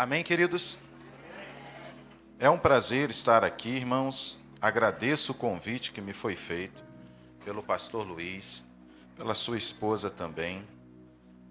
[0.00, 0.78] Amém, queridos?
[2.38, 4.38] É um prazer estar aqui, irmãos.
[4.58, 6.82] Agradeço o convite que me foi feito
[7.44, 8.64] pelo pastor Luiz,
[9.14, 10.66] pela sua esposa também.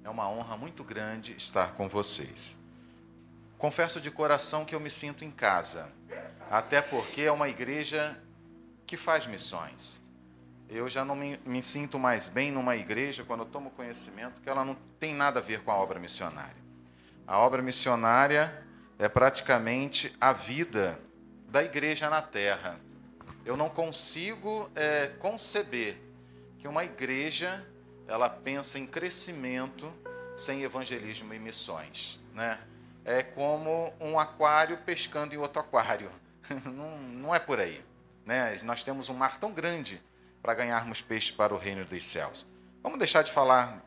[0.04, 2.58] É uma honra muito grande estar com vocês.
[3.56, 5.94] Confesso de coração que eu me sinto em casa,
[6.50, 8.20] até porque é uma igreja
[8.88, 10.02] que faz missões.
[10.68, 14.66] Eu já não me, me sinto mais bem numa igreja quando tomo conhecimento que ela
[14.66, 16.59] não tem nada a ver com a obra missionária.
[17.30, 18.52] A obra missionária
[18.98, 21.00] é praticamente a vida
[21.48, 22.80] da igreja na terra.
[23.46, 25.96] Eu não consigo é, conceber
[26.58, 27.64] que uma igreja
[28.08, 29.94] ela pensa em crescimento
[30.36, 32.58] sem evangelismo e missões, né?
[33.06, 36.10] É como um aquário pescando em outro aquário.
[36.66, 37.86] Não, não é por aí,
[38.26, 38.58] né?
[38.64, 40.02] Nós temos um mar tão grande
[40.42, 42.48] para ganharmos peixe para o reino dos céus.
[42.82, 43.86] Vamos deixar de falar,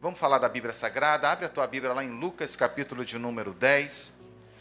[0.00, 1.30] vamos falar da Bíblia Sagrada.
[1.30, 4.20] Abre a tua Bíblia lá em Lucas, capítulo de número 10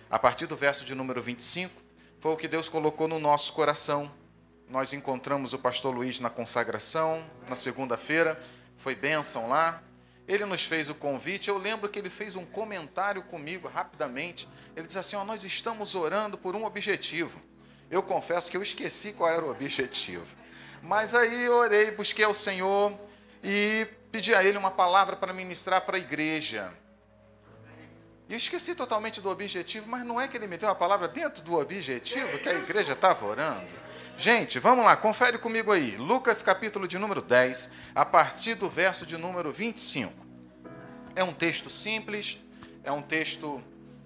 [0.10, 1.72] a partir do verso de número 25,
[2.20, 4.12] foi o que Deus colocou no nosso coração.
[4.68, 8.40] Nós encontramos o pastor Luiz na consagração, na segunda-feira,
[8.78, 9.84] foi bênção lá.
[10.28, 11.48] Ele nos fez o convite.
[11.48, 14.50] Eu lembro que ele fez um comentário comigo rapidamente.
[14.76, 17.40] Ele disse assim: oh, Nós estamos orando por um objetivo.
[17.90, 20.26] Eu confesso que eu esqueci qual era o objetivo.
[20.82, 22.94] Mas aí orei, busquei ao Senhor
[23.44, 26.72] e pedi a Ele uma palavra para ministrar para a igreja.
[28.30, 31.08] E eu esqueci totalmente do objetivo, mas não é que ele me deu a palavra
[31.08, 33.74] dentro do objetivo que a igreja estava orando.
[34.20, 35.98] Gente, vamos lá, confere comigo aí.
[35.98, 40.14] Lucas capítulo de número 10, a partir do verso de número 25.
[41.16, 42.38] É um texto simples,
[42.84, 43.64] é um texto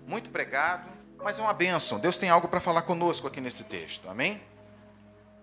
[0.07, 0.89] muito pregado,
[1.21, 1.99] mas é uma bênção.
[1.99, 4.09] Deus tem algo para falar conosco aqui nesse texto.
[4.09, 4.41] Amém?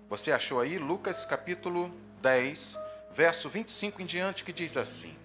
[0.09, 2.79] Você achou aí Lucas capítulo 10,
[3.15, 5.17] verso 25 em diante, que diz assim: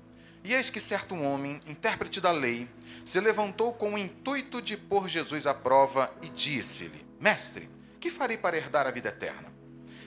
[0.44, 2.68] E eis que certo homem, intérprete da lei,
[3.04, 7.70] se levantou com o intuito de pôr Jesus à prova e disse-lhe: Mestre,
[8.00, 9.54] que farei para herdar a vida eterna?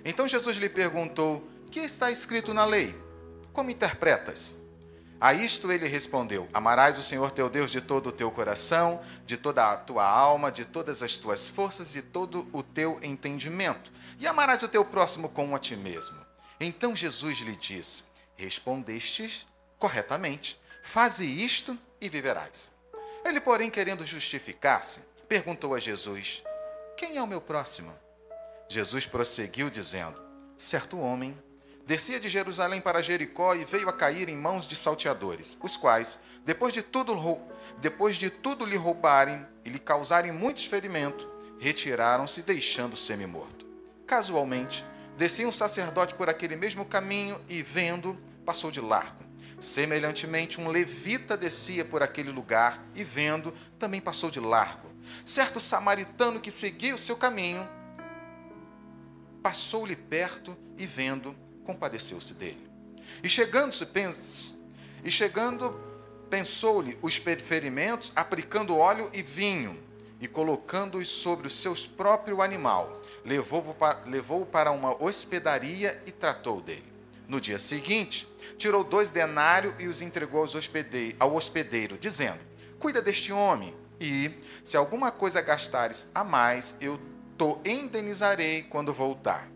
[0.05, 2.95] Então Jesus lhe perguntou: Que está escrito na lei?
[3.53, 4.57] Como interpretas?
[5.21, 9.37] A isto ele respondeu: Amarás o Senhor teu Deus de todo o teu coração, de
[9.37, 13.91] toda a tua alma, de todas as tuas forças e todo o teu entendimento,
[14.21, 16.28] e amarás o teu próximo como a ti mesmo.
[16.61, 18.05] Então Jesus lhe disse:
[18.37, 19.47] Respondestes
[19.79, 20.61] corretamente.
[20.83, 22.73] Faze isto e viverás.
[23.25, 26.43] Ele, porém, querendo justificar-se, perguntou a Jesus:
[26.97, 27.93] Quem é o meu próximo?
[28.69, 30.21] Jesus prosseguiu, dizendo:
[30.57, 31.37] Certo homem
[31.89, 36.19] descia de Jerusalém para Jericó e veio a cair em mãos de salteadores, os quais,
[36.45, 37.17] depois de tudo,
[37.79, 41.27] depois de tudo lhe roubarem e lhe causarem muitos ferimentos,
[41.59, 43.67] retiraram-se, deixando semi-morto.
[44.07, 44.85] Casualmente,
[45.19, 49.25] descia um sacerdote por aquele mesmo caminho e, vendo, passou de largo.
[49.59, 54.89] Semelhantemente, um levita descia por aquele lugar e, vendo, também passou de largo.
[55.25, 57.69] Certo samaritano que seguia o seu caminho
[59.43, 62.71] passou-lhe perto e, vendo, compadeceu-se dele.
[63.21, 64.55] E chegando-se, pens...
[65.03, 65.81] e chegando,
[66.31, 69.83] pensou-lhe os ferimentos, aplicando óleo e vinho
[70.21, 76.61] e colocando-os sobre o seu próprio animal, levou-o para, levou para uma hospedaria e tratou
[76.61, 76.93] dele.
[77.27, 80.47] No dia seguinte, tirou dois denários e os entregou
[81.21, 82.41] ao hospedeiro, dizendo:
[82.79, 84.31] Cuida deste homem, e,
[84.65, 86.99] se alguma coisa gastares a mais, eu
[87.37, 89.49] te indenizarei quando voltar.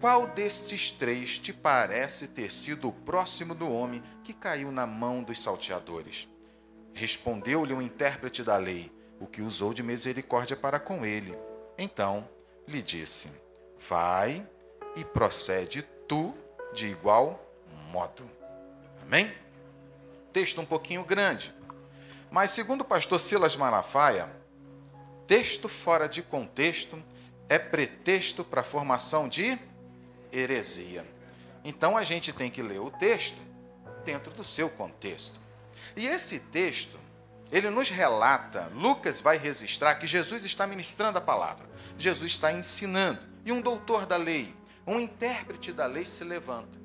[0.00, 5.22] Qual destes três te parece ter sido o próximo do homem que caiu na mão
[5.22, 6.28] dos salteadores?
[6.92, 11.36] Respondeu-lhe o um intérprete da lei, o que usou de misericórdia para com ele.
[11.78, 12.28] Então
[12.66, 13.30] lhe disse:
[13.78, 14.46] Vai
[14.96, 16.34] e procede tu
[16.72, 17.40] de igual
[17.90, 18.28] modo.
[19.02, 19.32] Amém?
[20.32, 21.54] Texto um pouquinho grande.
[22.30, 24.28] Mas, segundo o pastor Silas Malafaia,
[25.26, 27.00] texto fora de contexto
[27.48, 29.58] é pretexto para a formação de
[30.32, 31.06] heresia.
[31.62, 33.40] Então, a gente tem que ler o texto
[34.04, 35.38] dentro do seu contexto.
[35.96, 36.98] E esse texto,
[37.54, 41.64] ele nos relata, Lucas vai registrar que Jesus está ministrando a palavra,
[41.96, 44.52] Jesus está ensinando, e um doutor da lei,
[44.84, 46.76] um intérprete da lei se levanta.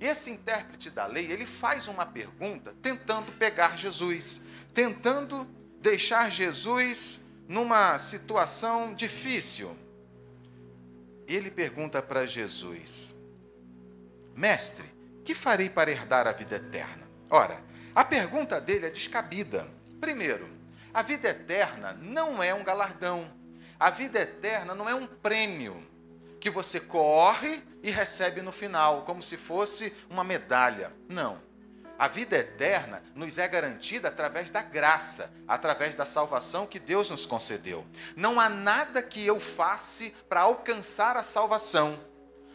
[0.00, 4.42] E esse intérprete da lei, ele faz uma pergunta tentando pegar Jesus,
[4.72, 5.44] tentando
[5.80, 9.76] deixar Jesus numa situação difícil.
[11.26, 13.12] Ele pergunta para Jesus:
[14.36, 14.84] Mestre,
[15.24, 17.08] que farei para herdar a vida eterna?
[17.28, 17.60] Ora,
[17.92, 19.74] a pergunta dele é descabida.
[20.00, 20.48] Primeiro,
[20.92, 23.30] a vida eterna não é um galardão.
[23.78, 25.86] A vida eterna não é um prêmio
[26.40, 30.92] que você corre e recebe no final, como se fosse uma medalha.
[31.08, 31.44] Não.
[31.98, 37.24] A vida eterna nos é garantida através da graça, através da salvação que Deus nos
[37.24, 37.86] concedeu.
[38.14, 41.98] Não há nada que eu faça para alcançar a salvação.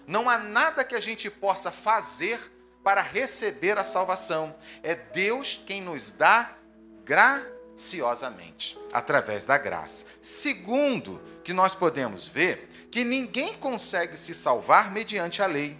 [0.05, 2.39] Não há nada que a gente possa fazer
[2.83, 4.55] para receber a salvação.
[4.83, 6.55] É Deus quem nos dá
[7.11, 10.05] graciosamente, através da graça.
[10.21, 15.77] Segundo, que nós podemos ver que ninguém consegue se salvar mediante a lei.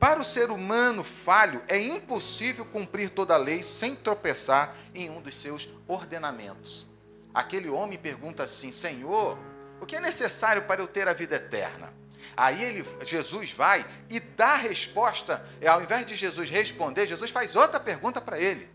[0.00, 5.20] Para o ser humano falho, é impossível cumprir toda a lei sem tropeçar em um
[5.20, 6.86] dos seus ordenamentos.
[7.34, 9.38] Aquele homem pergunta assim: Senhor,
[9.78, 11.92] o que é necessário para eu ter a vida eterna?
[12.34, 17.56] Aí ele, Jesus vai e dá a resposta, ao invés de Jesus responder, Jesus faz
[17.56, 18.70] outra pergunta para ele: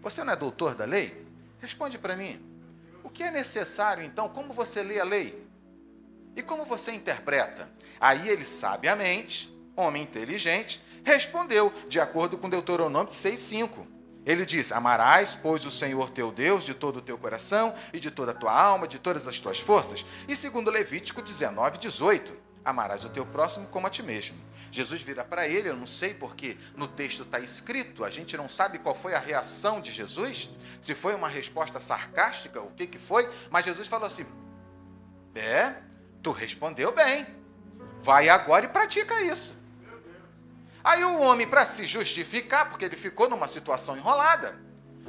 [0.00, 1.23] Você não é doutor da lei?
[1.64, 2.38] Responde para mim.
[3.02, 4.28] O que é necessário então?
[4.28, 5.48] Como você lê a lei?
[6.36, 7.70] E como você interpreta?
[7.98, 13.86] Aí ele sabiamente homem inteligente, respondeu, de acordo com Deuteronômio 6,5.
[14.26, 18.10] Ele diz: Amarás, pois, o Senhor teu Deus de todo o teu coração e de
[18.10, 20.04] toda a tua alma, de todas as tuas forças.
[20.28, 24.36] E segundo Levítico 19, 18, amarás o teu próximo como a ti mesmo.
[24.70, 28.48] Jesus vira para ele, eu não sei porque no texto está escrito, a gente não
[28.48, 30.50] sabe qual foi a reação de Jesus,
[30.80, 34.26] se foi uma resposta sarcástica, o que, que foi, mas Jesus falou assim:
[35.34, 35.76] É,
[36.22, 37.26] tu respondeu bem,
[38.00, 39.62] vai agora e pratica isso.
[40.82, 44.63] Aí o homem, para se justificar, porque ele ficou numa situação enrolada,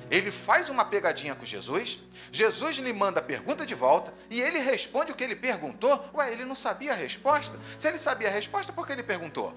[0.09, 1.99] ele faz uma pegadinha com Jesus,
[2.31, 6.09] Jesus lhe manda a pergunta de volta e ele responde o que ele perguntou.
[6.13, 7.59] Ué, ele não sabia a resposta?
[7.77, 9.55] Se ele sabia a resposta, por que ele perguntou?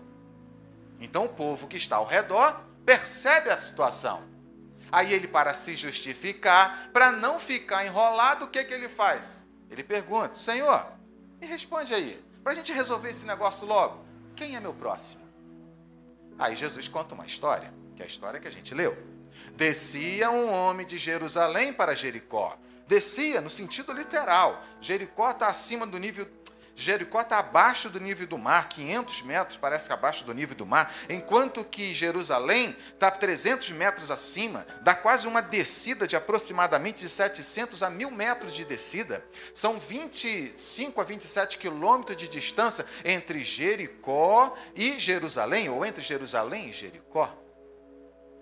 [1.00, 4.22] Então o povo que está ao redor percebe a situação.
[4.90, 9.46] Aí ele, para se justificar, para não ficar enrolado, o que, que ele faz?
[9.70, 10.86] Ele pergunta: Senhor,
[11.38, 14.04] me responde aí, para a gente resolver esse negócio logo.
[14.34, 15.28] Quem é meu próximo?
[16.38, 18.96] Aí Jesus conta uma história, que é a história que a gente leu.
[19.54, 22.56] Descia um homem de Jerusalém para Jericó.
[22.86, 24.62] Descia no sentido literal.
[24.80, 26.26] Jericó está acima do nível
[26.78, 30.64] Jericó está abaixo do nível do mar, 500 metros, parece que abaixo do nível do
[30.64, 37.08] mar, enquanto que Jerusalém está 300 metros acima, dá quase uma descida de aproximadamente de
[37.08, 39.24] 700 a 1000 metros de descida.
[39.52, 46.72] São 25 a 27 quilômetros de distância entre Jericó e Jerusalém, ou entre Jerusalém e
[46.72, 47.36] Jericó.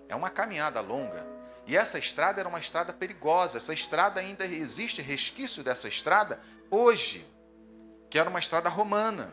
[0.07, 1.25] É uma caminhada longa.
[1.65, 3.57] E essa estrada era uma estrada perigosa.
[3.57, 6.39] Essa estrada ainda existe resquício dessa estrada
[6.71, 7.25] hoje
[8.09, 9.31] que era uma estrada romana.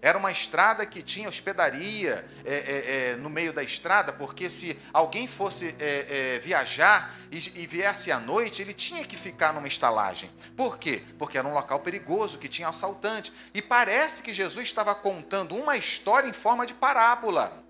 [0.00, 4.76] Era uma estrada que tinha hospedaria é, é, é, no meio da estrada, porque se
[4.92, 9.68] alguém fosse é, é, viajar e, e, viesse à noite, ele tinha que ficar numa
[9.68, 10.28] estalagem.
[10.56, 11.04] Por quê?
[11.16, 13.32] Porque era um local perigoso, que tinha assaltante.
[13.54, 17.61] E parece que Jesus estava contando uma história em forma de parábola.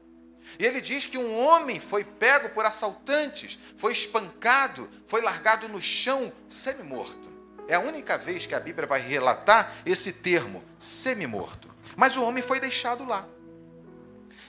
[0.58, 5.81] E ele diz que um homem foi pego por assaltantes, foi espancado, foi largado no
[5.81, 7.31] chão semi-morto.
[7.69, 11.72] É a única vez que a Bíblia vai relatar esse termo, semi-morto.
[11.96, 13.26] Mas o homem foi deixado lá.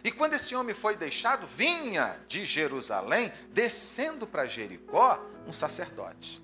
[0.04, 6.44] E quando esse homem foi deixado, vinha de Jerusalém, descendo para Jericó, um sacerdote.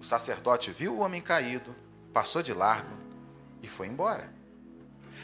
[0.00, 1.74] O sacerdote viu o homem caído,
[2.12, 2.96] passou de largo
[3.62, 4.39] e foi embora.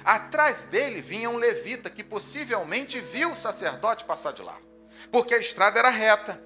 [0.05, 4.67] Atrás dele vinha um levita que possivelmente viu o sacerdote passar de largo,
[5.11, 6.41] porque a estrada era reta,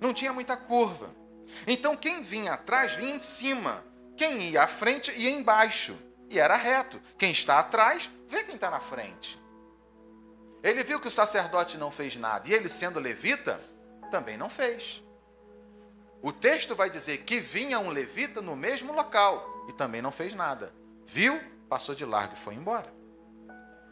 [0.00, 1.14] não tinha muita curva.
[1.66, 3.84] Então quem vinha atrás vinha em cima,
[4.16, 5.96] quem ia à frente ia embaixo.
[6.28, 7.00] E era reto.
[7.16, 9.40] Quem está atrás vê quem está na frente.
[10.62, 13.60] Ele viu que o sacerdote não fez nada, e ele, sendo levita,
[14.10, 15.02] também não fez.
[16.20, 20.34] O texto vai dizer que vinha um levita no mesmo local e também não fez
[20.34, 20.72] nada.
[21.04, 22.92] Viu, passou de largo e foi embora.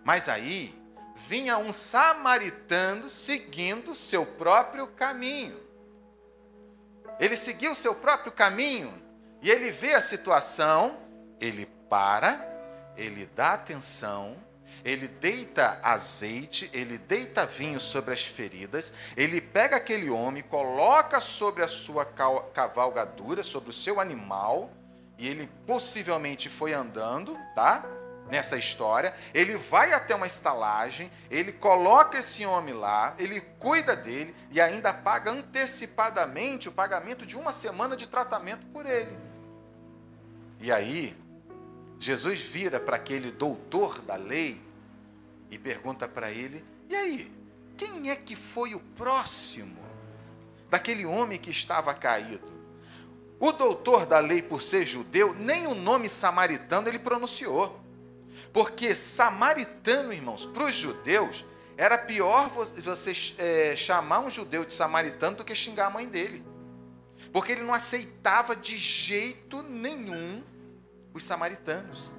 [0.05, 0.75] Mas aí
[1.17, 5.59] vinha um samaritano seguindo seu próprio caminho.
[7.19, 8.93] Ele seguiu seu próprio caminho
[9.41, 10.97] e ele vê a situação,
[11.41, 12.45] ele para,
[12.97, 14.37] ele dá atenção,
[14.85, 21.63] ele deita azeite, ele deita vinho sobre as feridas, ele pega aquele homem, coloca sobre
[21.63, 24.71] a sua cavalgadura, sobre o seu animal,
[25.19, 27.85] e ele possivelmente foi andando, tá?
[28.31, 29.15] nessa história.
[29.33, 34.93] Ele vai até uma estalagem, ele coloca esse homem lá, ele cuida dele e ainda
[34.93, 39.17] paga antecipadamente o pagamento de uma semana de tratamento por ele.
[40.61, 41.17] E aí,
[41.99, 44.61] Jesus vira para aquele doutor da lei
[45.51, 47.33] e pergunta para ele: e aí,
[47.77, 49.85] quem é que foi o próximo
[50.71, 52.53] daquele homem que estava caído?
[53.45, 57.79] O doutor da lei, por ser judeu, nem o nome samaritano ele pronunciou.
[58.55, 61.45] Porque samaritano, irmãos, para os judeus,
[61.77, 66.45] Era pior você é, chamar um judeu de samaritano do que xingar a mãe dele.
[67.33, 70.43] Porque ele não aceitava de jeito nenhum
[71.13, 72.15] os samaritanos.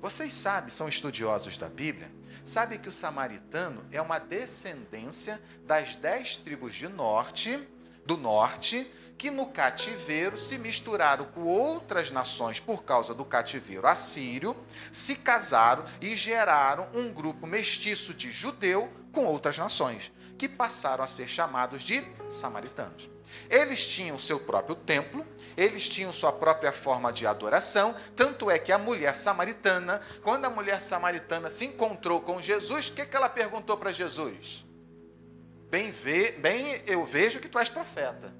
[0.00, 2.12] Vocês sabem, são estudiosos da Bíblia,
[2.44, 7.58] sabem que o samaritano é uma descendência das dez tribos de norte,
[8.04, 14.56] do norte, que no cativeiro se misturaram com outras nações por causa do cativeiro assírio,
[14.92, 21.06] se casaram e geraram um grupo mestiço de judeu com outras nações, que passaram a
[21.06, 23.08] ser chamados de samaritanos.
[23.48, 28.72] Eles tinham seu próprio templo, eles tinham sua própria forma de adoração, tanto é que
[28.72, 33.28] a mulher samaritana, quando a mulher samaritana se encontrou com Jesus, o que, que ela
[33.28, 34.64] perguntou para Jesus?
[35.70, 38.34] Bem, vê, bem, eu vejo que tu és profeta,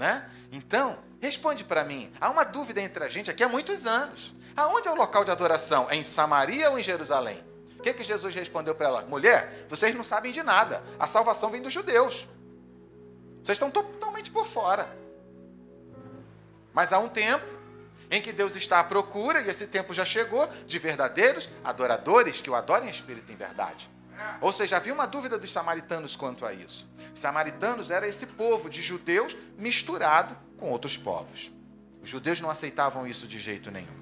[0.00, 0.24] né?
[0.50, 2.10] Então, responde para mim.
[2.18, 4.34] Há uma dúvida entre a gente aqui há muitos anos.
[4.56, 5.86] Aonde é o local de adoração?
[5.90, 7.44] É em Samaria ou em Jerusalém?
[7.78, 9.02] O que, que Jesus respondeu para ela?
[9.02, 10.82] Mulher, vocês não sabem de nada.
[10.98, 12.26] A salvação vem dos judeus.
[13.42, 14.88] Vocês estão totalmente por fora.
[16.72, 17.44] Mas há um tempo
[18.10, 22.48] em que Deus está à procura, e esse tempo já chegou, de verdadeiros adoradores que
[22.48, 23.90] o adorem em espírito e em verdade.
[24.40, 26.88] Ou seja, havia uma dúvida dos samaritanos quanto a isso.
[27.14, 31.52] Os samaritanos era esse povo de judeus misturado com outros povos.
[32.02, 34.00] Os judeus não aceitavam isso de jeito nenhum.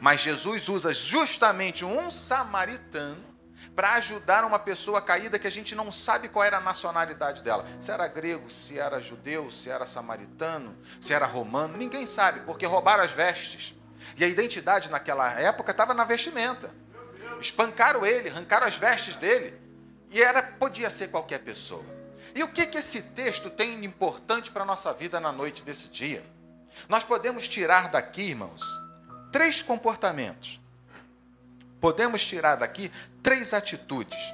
[0.00, 3.32] Mas Jesus usa justamente um samaritano
[3.74, 7.64] para ajudar uma pessoa caída que a gente não sabe qual era a nacionalidade dela.
[7.80, 12.66] Se era grego, se era judeu, se era samaritano, se era romano, ninguém sabe, porque
[12.66, 13.74] roubaram as vestes.
[14.16, 16.72] E a identidade naquela época estava na vestimenta.
[17.42, 19.54] Espancaram ele, arrancaram as vestes dele,
[20.10, 21.84] e era podia ser qualquer pessoa.
[22.34, 25.62] E o que, que esse texto tem de importante para a nossa vida na noite
[25.62, 26.24] desse dia?
[26.88, 28.62] Nós podemos tirar daqui, irmãos,
[29.30, 30.62] três comportamentos
[31.82, 34.32] podemos tirar daqui três atitudes.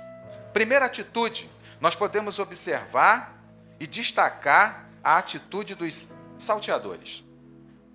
[0.53, 1.50] Primeira atitude,
[1.81, 3.35] nós podemos observar
[3.81, 7.25] e destacar a atitude dos salteadores.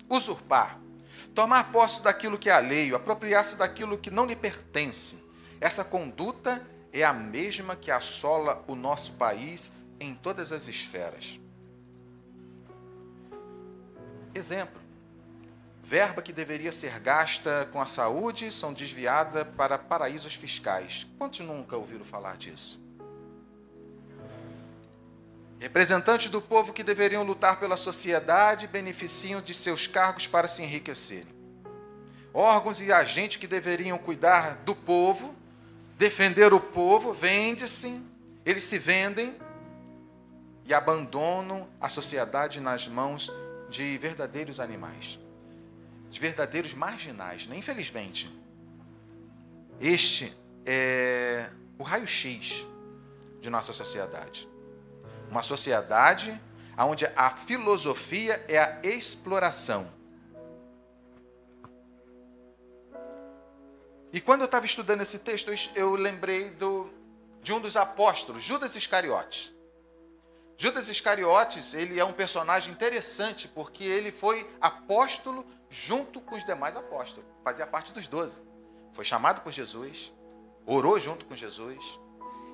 [0.09, 0.79] Usurpar,
[1.33, 5.23] tomar posse daquilo que é alheio, apropriar-se daquilo que não lhe pertence.
[5.59, 11.39] Essa conduta é a mesma que assola o nosso país em todas as esferas.
[14.35, 14.81] Exemplo:
[15.81, 21.07] Verba que deveria ser gasta com a saúde são desviada para paraísos fiscais.
[21.17, 22.82] Quantos nunca ouviram falar disso?
[25.63, 31.33] Representantes do povo que deveriam lutar pela sociedade beneficiam de seus cargos para se enriquecerem.
[32.33, 35.33] Órgãos e agentes que deveriam cuidar do povo,
[35.97, 37.97] defender o povo, vende-se,
[38.45, 39.37] eles se vendem
[40.65, 43.31] e abandonam a sociedade nas mãos
[43.69, 45.17] de verdadeiros animais
[46.13, 47.57] de verdadeiros marginais, né?
[47.57, 48.31] infelizmente.
[49.81, 50.31] Este
[50.63, 52.67] é o raio-x
[53.41, 54.47] de nossa sociedade.
[55.33, 56.39] Uma sociedade
[56.77, 59.91] onde a filosofia é a exploração.
[64.11, 66.87] E quando eu estava estudando esse texto, eu lembrei do,
[67.41, 69.51] de um dos apóstolos, Judas Iscariotes.
[70.55, 76.75] Judas Iscariotes, ele é um personagem interessante porque ele foi apóstolo junto com os demais
[76.75, 78.43] apóstolos, fazia parte dos doze.
[78.91, 80.13] Foi chamado por Jesus,
[80.63, 82.02] orou junto com Jesus.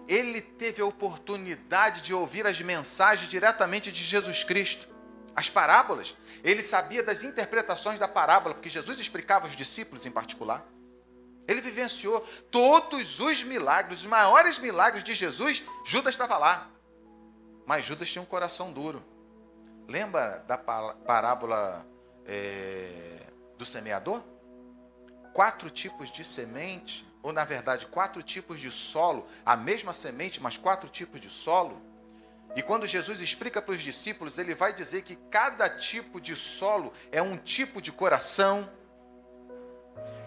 [0.10, 4.89] Ele teve a oportunidade de ouvir as mensagens diretamente de Jesus Cristo,
[5.36, 6.18] as parábolas.
[6.44, 10.66] Ele sabia das interpretações da parábola, porque Jesus explicava aos discípulos em particular.
[11.48, 16.68] Ele vivenciou todos os milagres, os maiores milagres de Jesus, Judas estava lá.
[17.68, 19.06] Mas Judas tinha um coração duro.
[19.88, 21.86] Lembra da parábola
[22.25, 23.28] é,
[23.60, 24.24] do semeador?
[25.34, 30.57] Quatro tipos de semente, ou na verdade, quatro tipos de solo, a mesma semente, mas
[30.57, 31.81] quatro tipos de solo.
[32.55, 36.91] E quando Jesus explica para os discípulos, ele vai dizer que cada tipo de solo
[37.11, 38.69] é um tipo de coração.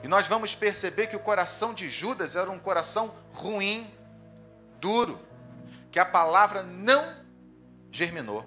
[0.02, 3.92] E nós vamos perceber que o coração de Judas era um coração ruim,
[4.78, 5.18] duro,
[5.90, 7.16] que a palavra não
[7.90, 8.46] germinou.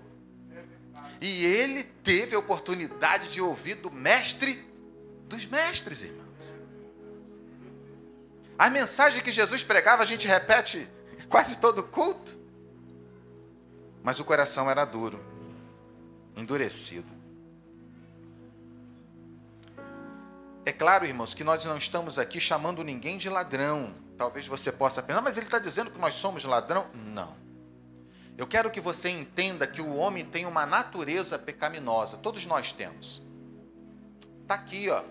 [1.20, 4.64] E ele teve a oportunidade de ouvir do mestre
[5.28, 6.25] dos mestres, irmãos.
[8.58, 10.90] A mensagem que Jesus pregava, a gente repete
[11.30, 12.38] quase todo culto.
[14.02, 15.20] Mas o coração era duro,
[16.36, 17.12] endurecido.
[20.66, 23.94] É claro, irmãos, que nós não estamos aqui chamando ninguém de ladrão.
[24.18, 26.88] Talvez você possa pensar, mas ele está dizendo que nós somos ladrão?
[26.94, 27.36] Não.
[28.38, 33.22] Eu quero que você entenda que o homem tem uma natureza pecaminosa, todos nós temos.
[34.42, 35.04] Está aqui, ó,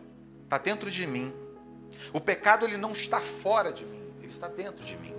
[0.44, 1.32] está dentro de mim.
[2.12, 5.14] O pecado ele não está fora de mim, ele está dentro de mim.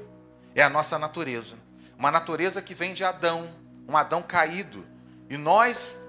[0.54, 1.58] É a nossa natureza.
[1.98, 3.54] Uma natureza que vem de Adão,
[3.88, 4.86] um Adão caído.
[5.30, 6.08] E nós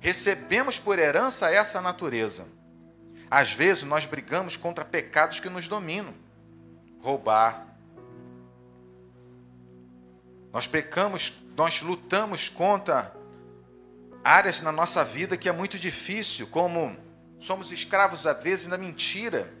[0.00, 2.46] recebemos por herança essa natureza.
[3.30, 6.14] Às vezes nós brigamos contra pecados que nos dominam.
[7.00, 7.66] Roubar.
[10.52, 13.14] Nós pecamos, nós lutamos contra
[14.22, 16.96] áreas na nossa vida que é muito difícil, como
[17.40, 19.52] somos escravos às vezes da mentira.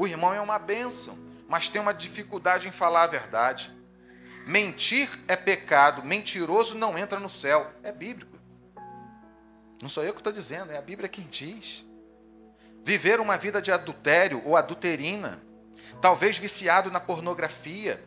[0.00, 3.76] O irmão é uma bênção, mas tem uma dificuldade em falar a verdade.
[4.46, 7.68] Mentir é pecado, mentiroso não entra no céu.
[7.82, 8.38] É bíblico.
[9.82, 11.84] Não sou eu que estou dizendo, é a Bíblia quem diz.
[12.84, 15.42] Viver uma vida de adultério ou adulterina,
[16.00, 18.00] talvez viciado na pornografia,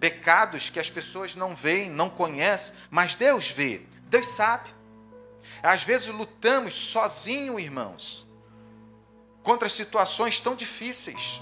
[0.00, 4.74] pecados que as pessoas não veem, não conhecem, mas Deus vê, Deus sabe.
[5.62, 8.25] Às vezes lutamos sozinho, irmãos,
[9.46, 11.40] contra situações tão difíceis.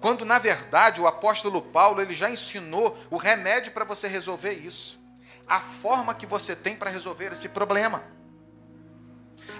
[0.00, 4.98] Quando na verdade o apóstolo Paulo ele já ensinou o remédio para você resolver isso.
[5.46, 8.02] A forma que você tem para resolver esse problema.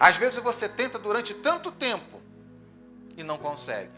[0.00, 2.23] Às vezes você tenta durante tanto tempo
[3.19, 3.93] e não consegue.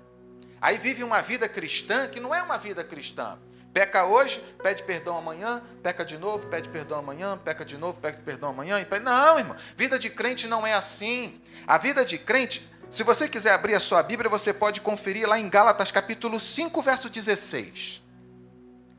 [0.61, 3.39] Aí vive uma vida cristã que não é uma vida cristã.
[3.73, 8.17] Peca hoje, pede perdão amanhã, peca de novo, pede perdão amanhã, peca de novo, pede
[8.23, 8.81] perdão amanhã.
[8.81, 9.05] E pede...
[9.05, 11.41] Não, irmão, vida de crente não é assim.
[11.67, 15.39] A vida de crente, se você quiser abrir a sua Bíblia, você pode conferir lá
[15.39, 18.03] em Gálatas capítulo 5, verso 16.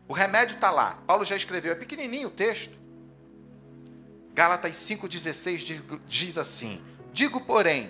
[0.08, 0.98] O remédio está lá.
[1.06, 2.78] Paulo já escreveu, é pequenininho o texto.
[4.34, 7.90] Gálatas 5,16 diz, diz assim: Digo, porém,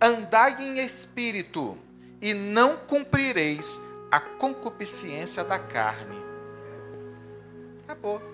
[0.00, 1.78] andai em espírito,
[2.20, 6.16] e não cumprireis a concupiscência da carne.
[7.82, 8.33] Acabou.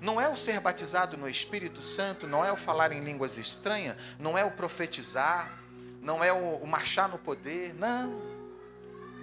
[0.00, 3.96] Não é o ser batizado no Espírito Santo, não é o falar em línguas estranhas,
[4.18, 5.60] não é o profetizar,
[6.00, 8.20] não é o, o marchar no poder, não.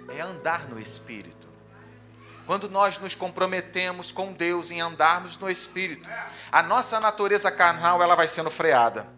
[0.08, 1.48] É andar no Espírito.
[2.46, 6.08] Quando nós nos comprometemos com Deus em andarmos no Espírito,
[6.50, 9.17] a nossa natureza carnal ela vai sendo freada.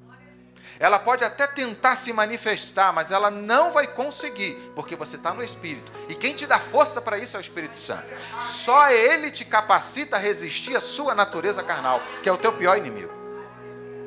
[0.81, 5.45] Ela pode até tentar se manifestar, mas ela não vai conseguir, porque você está no
[5.45, 5.93] Espírito.
[6.09, 8.14] E quem te dá força para isso é o Espírito Santo.
[8.40, 12.79] Só Ele te capacita a resistir à sua natureza carnal, que é o teu pior
[12.79, 13.12] inimigo.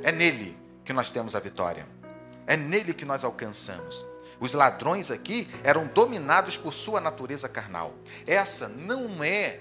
[0.02, 1.88] É nele que nós temos a vitória.
[2.48, 4.04] É nele que nós alcançamos.
[4.40, 7.94] Os ladrões aqui eram dominados por sua natureza carnal.
[8.26, 9.60] Essa não é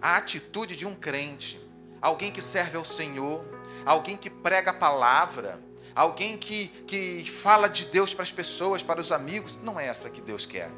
[0.00, 1.64] a atitude de um crente,
[2.00, 3.44] alguém que serve ao Senhor,
[3.86, 5.60] alguém que prega a palavra
[5.94, 9.56] alguém que, que fala de Deus para as pessoas, para os amigos.
[9.62, 10.70] Não é essa que Deus quer.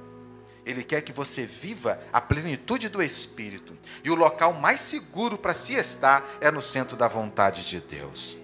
[0.64, 3.76] Ele quer que você viva a plenitude do Espírito.
[4.02, 8.36] E o local mais seguro para se estar é no centro da vontade de Deus.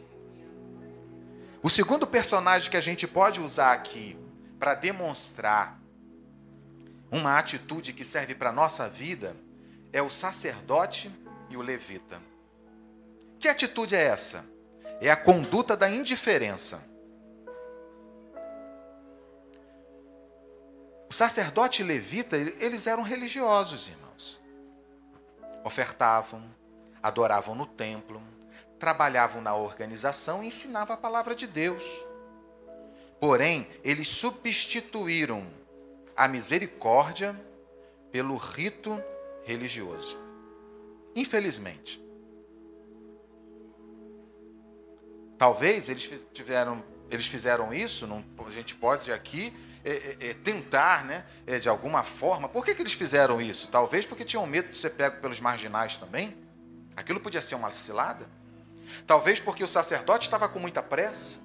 [1.63, 4.19] O segundo personagem que a gente pode usar aqui
[4.59, 5.81] para demonstrar
[7.11, 9.37] uma atitude que serve para a nossa vida
[9.93, 11.11] é o sacerdote
[11.49, 12.21] e o levita.
[13.39, 14.45] Que atitude é essa?
[15.01, 16.89] É a conduta da indiferença.
[21.09, 24.41] O sacerdote levita, eles eram religiosos, irmãos.
[25.65, 26.43] Ofertavam,
[27.03, 28.23] adoravam no templo,
[28.79, 31.85] trabalhavam na organização e ensinavam a palavra de Deus.
[33.19, 35.47] Porém, eles substituíram
[36.17, 37.39] a misericórdia
[38.13, 39.03] pelo rito
[39.45, 40.19] religioso.
[41.15, 42.10] Infelizmente.
[45.41, 51.03] Talvez eles tiveram, eles fizeram isso, não, a gente pode aqui é, é, é, tentar,
[51.03, 52.47] né, é, de alguma forma.
[52.47, 53.69] Por que, que eles fizeram isso?
[53.69, 56.37] Talvez porque tinham medo de ser pego pelos marginais também.
[56.95, 58.29] Aquilo podia ser uma cilada.
[59.07, 61.39] Talvez porque o sacerdote estava com muita pressa.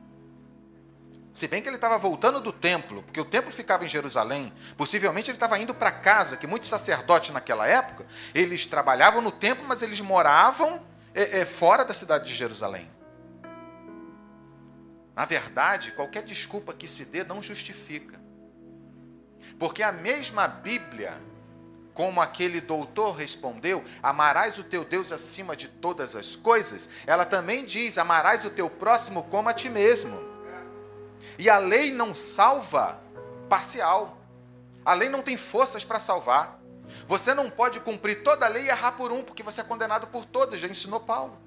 [1.31, 5.31] Se bem que ele estava voltando do templo, porque o templo ficava em Jerusalém, possivelmente
[5.31, 9.81] ele estava indo para casa, que muitos sacerdotes naquela época, eles trabalhavam no templo, mas
[9.81, 12.93] eles moravam é, é, fora da cidade de Jerusalém.
[15.15, 18.19] Na verdade, qualquer desculpa que se dê não justifica.
[19.57, 21.17] Porque a mesma Bíblia,
[21.93, 27.63] como aquele doutor respondeu, amarás o teu Deus acima de todas as coisas, ela também
[27.63, 30.19] diz: amarás o teu próximo como a ti mesmo.
[31.39, 33.01] E a lei não salva
[33.49, 34.17] parcial.
[34.83, 36.59] A lei não tem forças para salvar.
[37.07, 40.07] Você não pode cumprir toda a lei e errar por um, porque você é condenado
[40.07, 41.44] por todas, já ensinou Paulo.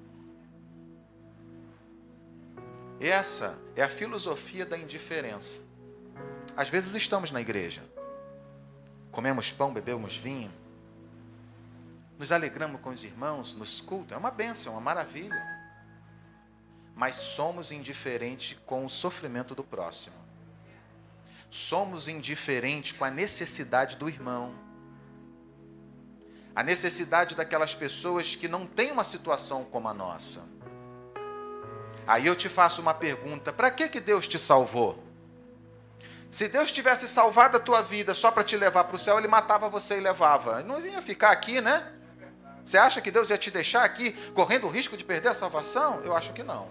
[2.99, 5.61] Essa é a filosofia da indiferença.
[6.55, 7.81] Às vezes estamos na igreja,
[9.11, 10.51] comemos pão, bebemos vinho,
[12.17, 15.41] nos alegramos com os irmãos, nos cultos, é uma benção, é uma maravilha.
[16.93, 20.17] Mas somos indiferentes com o sofrimento do próximo.
[21.49, 24.53] Somos indiferentes com a necessidade do irmão.
[26.55, 30.45] a necessidade daquelas pessoas que não têm uma situação como a nossa.
[32.09, 34.97] Aí eu te faço uma pergunta: para que, que Deus te salvou?
[36.27, 39.27] Se Deus tivesse salvado a tua vida só para te levar para o céu, Ele
[39.27, 40.63] matava você e levava.
[40.63, 41.93] Não ia ficar aqui, né?
[42.65, 46.01] Você acha que Deus ia te deixar aqui correndo o risco de perder a salvação?
[46.03, 46.67] Eu acho que não.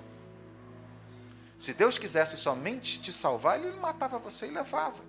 [1.57, 5.05] Se Deus quisesse somente te salvar, Ele matava você e levava.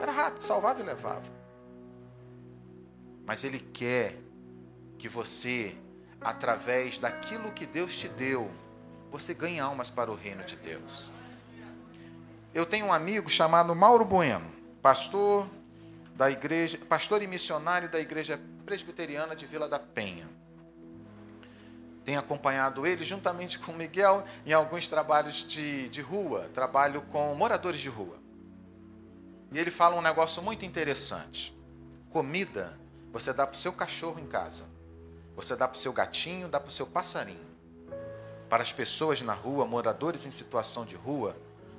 [0.00, 1.30] Era rápido, salvava e levava.
[3.24, 4.16] Mas Ele quer
[4.98, 5.76] que você,
[6.20, 8.50] através daquilo que Deus te deu,
[9.10, 11.12] você ganhe almas para o reino de Deus.
[12.54, 14.50] Eu tenho um amigo chamado Mauro Bueno,
[14.82, 15.46] pastor
[16.14, 20.28] da igreja, pastor e missionário da igreja presbiteriana de Vila da Penha.
[22.04, 27.80] Tenho acompanhado ele juntamente com Miguel em alguns trabalhos de, de rua, trabalho com moradores
[27.80, 28.18] de rua.
[29.52, 31.56] E ele fala um negócio muito interessante.
[32.10, 32.78] Comida
[33.12, 34.64] você dá para o seu cachorro em casa.
[35.34, 37.49] Você dá para o seu gatinho, dá para o seu passarinho.
[38.50, 41.36] Para as pessoas na rua, moradores em situação de rua,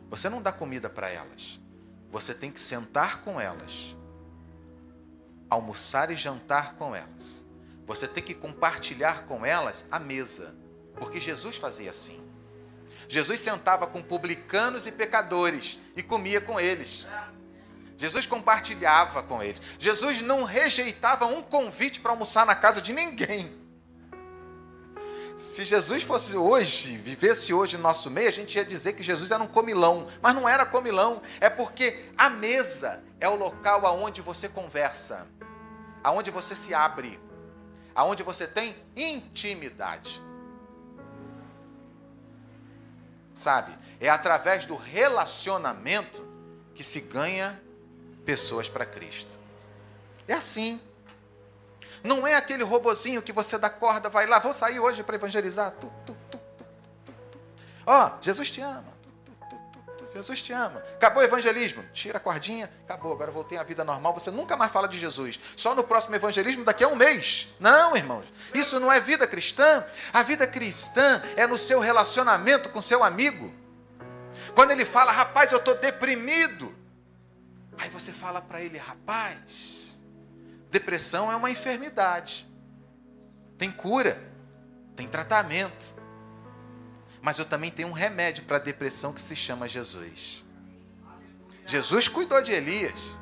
[0.10, 1.60] você não dá comida para elas.
[2.10, 3.95] Você tem que sentar com elas,
[5.49, 7.43] almoçar e jantar com elas.
[7.86, 10.55] Você tem que compartilhar com elas a mesa,
[10.95, 12.25] porque Jesus fazia assim.
[13.10, 17.05] Jesus sentava com publicanos e pecadores e comia com eles.
[17.97, 19.62] Jesus compartilhava com eles.
[19.77, 23.61] Jesus não rejeitava um convite para almoçar na casa de ninguém.
[25.41, 29.32] Se Jesus fosse hoje, vivesse hoje no nosso meio, a gente ia dizer que Jesus
[29.32, 34.21] era um comilão, mas não era comilão, é porque a mesa é o local aonde
[34.21, 35.27] você conversa,
[36.04, 37.19] aonde você se abre,
[37.95, 40.21] aonde você tem intimidade.
[43.34, 43.75] Sabe?
[43.99, 46.23] É através do relacionamento
[46.75, 47.60] que se ganha
[48.23, 49.39] pessoas para Cristo.
[50.27, 50.80] É assim.
[52.03, 55.73] Não é aquele robozinho que você dá corda, vai lá, vou sair hoje para evangelizar.
[57.85, 58.91] Ó, oh, Jesus te ama.
[60.13, 60.83] Jesus te ama.
[60.95, 61.83] Acabou o evangelismo.
[61.93, 63.13] Tira a cordinha, acabou.
[63.13, 64.13] Agora voltei à vida normal.
[64.13, 65.39] Você nunca mais fala de Jesus.
[65.55, 67.49] Só no próximo evangelismo, daqui a um mês.
[67.59, 68.25] Não, irmãos.
[68.53, 69.85] Isso não é vida cristã.
[70.11, 73.53] A vida cristã é no seu relacionamento com seu amigo.
[74.53, 76.75] Quando ele fala, rapaz, eu estou deprimido.
[77.77, 79.81] Aí você fala para ele, rapaz,
[80.71, 82.49] Depressão é uma enfermidade.
[83.57, 84.19] Tem cura,
[84.95, 85.93] tem tratamento.
[87.21, 90.45] Mas eu também tenho um remédio para a depressão que se chama Jesus.
[91.65, 93.19] Jesus cuidou de Elias.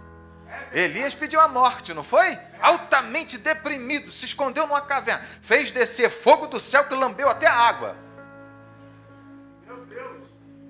[0.72, 2.38] Elias pediu a morte, não foi?
[2.62, 7.54] Altamente deprimido, se escondeu numa caverna, fez descer fogo do céu que lambeu até a
[7.54, 7.96] água.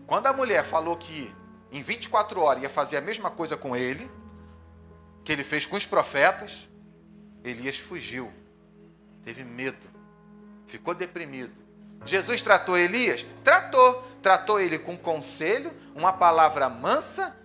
[0.08, 1.34] Quando a mulher falou que
[1.72, 4.10] em 24 horas ia fazer a mesma coisa com ele,
[5.24, 6.69] que ele fez com os profetas,
[7.50, 8.32] Elias fugiu,
[9.24, 9.88] teve medo,
[10.68, 11.54] ficou deprimido.
[12.06, 13.26] Jesus tratou Elias?
[13.44, 14.08] Tratou.
[14.22, 17.36] Tratou ele com conselho, uma palavra mansa,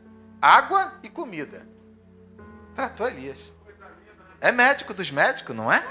[0.43, 1.67] água e comida.
[2.75, 3.55] Tratou Elias.
[4.41, 5.85] É médico dos médicos, não é?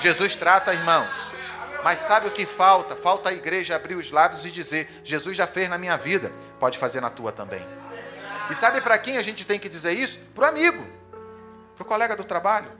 [0.00, 1.32] Jesus trata, irmãos.
[1.84, 2.96] Mas sabe o que falta?
[2.96, 6.76] Falta a igreja abrir os lábios e dizer: Jesus já fez na minha vida, pode
[6.78, 7.64] fazer na tua também.
[8.50, 10.18] E sabe para quem a gente tem que dizer isso?
[10.34, 10.84] Para o amigo,
[11.76, 12.70] para o colega do trabalho,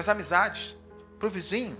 [0.00, 0.76] para as amizades,
[1.18, 1.76] para o vizinho.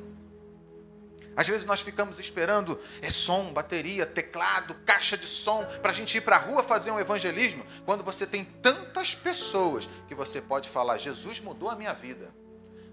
[1.35, 6.18] Às vezes nós ficamos esperando é som, bateria, teclado, caixa de som, para a gente
[6.18, 10.68] ir para a rua fazer um evangelismo, quando você tem tantas pessoas que você pode
[10.68, 12.30] falar: Jesus mudou a minha vida.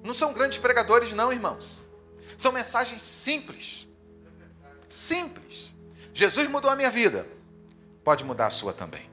[0.02, 1.84] Não são grandes pregadores, não, irmãos.
[2.38, 3.86] São mensagens simples.
[4.88, 5.74] Simples.
[6.14, 7.28] Jesus mudou a minha vida.
[8.02, 9.10] Pode mudar a sua também.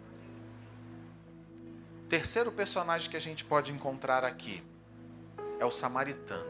[2.08, 4.62] Terceiro personagem que a gente pode encontrar aqui
[5.64, 6.46] é o samaritano.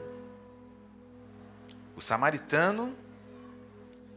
[1.97, 2.95] O samaritano,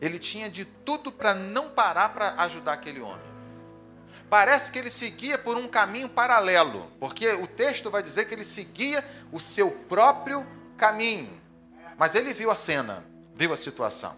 [0.01, 3.27] ele tinha de tudo para não parar para ajudar aquele homem.
[4.29, 8.43] Parece que ele seguia por um caminho paralelo, porque o texto vai dizer que ele
[8.43, 11.39] seguia o seu próprio caminho.
[11.97, 14.15] Mas ele viu a cena, viu a situação.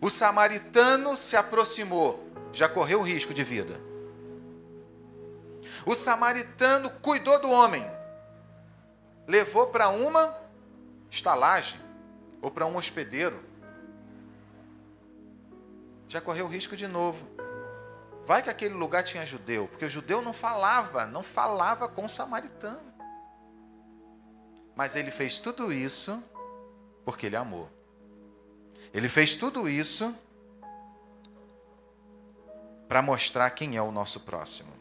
[0.00, 3.80] O samaritano se aproximou, já correu risco de vida.
[5.84, 7.88] O samaritano cuidou do homem,
[9.26, 10.36] levou para uma
[11.10, 11.80] estalagem
[12.40, 13.42] ou para um hospedeiro.
[16.08, 17.26] Já correu risco de novo.
[18.24, 22.08] Vai que aquele lugar tinha judeu, porque o judeu não falava, não falava com o
[22.08, 22.92] samaritano.
[24.74, 26.22] Mas ele fez tudo isso
[27.04, 27.68] porque ele amou.
[28.92, 30.14] Ele fez tudo isso
[32.88, 34.72] para mostrar quem é o nosso próximo.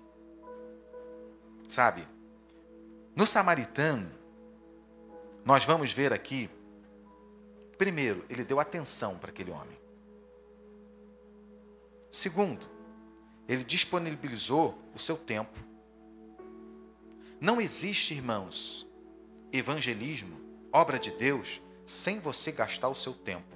[1.68, 2.06] Sabe?
[3.16, 4.12] No samaritano,
[5.44, 6.50] nós vamos ver aqui,
[7.78, 9.80] primeiro, ele deu atenção para aquele homem.
[12.12, 12.70] Segundo,
[13.48, 15.58] ele disponibilizou o seu tempo.
[17.40, 18.88] Não existe, irmãos,
[19.52, 20.40] evangelismo,
[20.72, 23.56] obra de Deus, sem você gastar o seu tempo.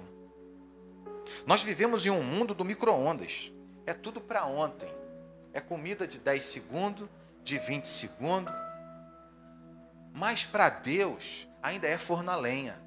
[1.46, 3.52] Nós vivemos em um mundo do micro-ondas.
[3.86, 4.92] É tudo para ontem.
[5.52, 7.08] É comida de 10 segundos,
[7.44, 8.52] de 20 segundos.
[10.12, 12.80] Mas para Deus ainda é forno a lenha.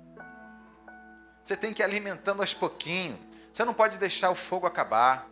[1.43, 3.19] Você tem que ir alimentando aos pouquinhos.
[3.51, 5.27] Você não pode deixar o fogo acabar.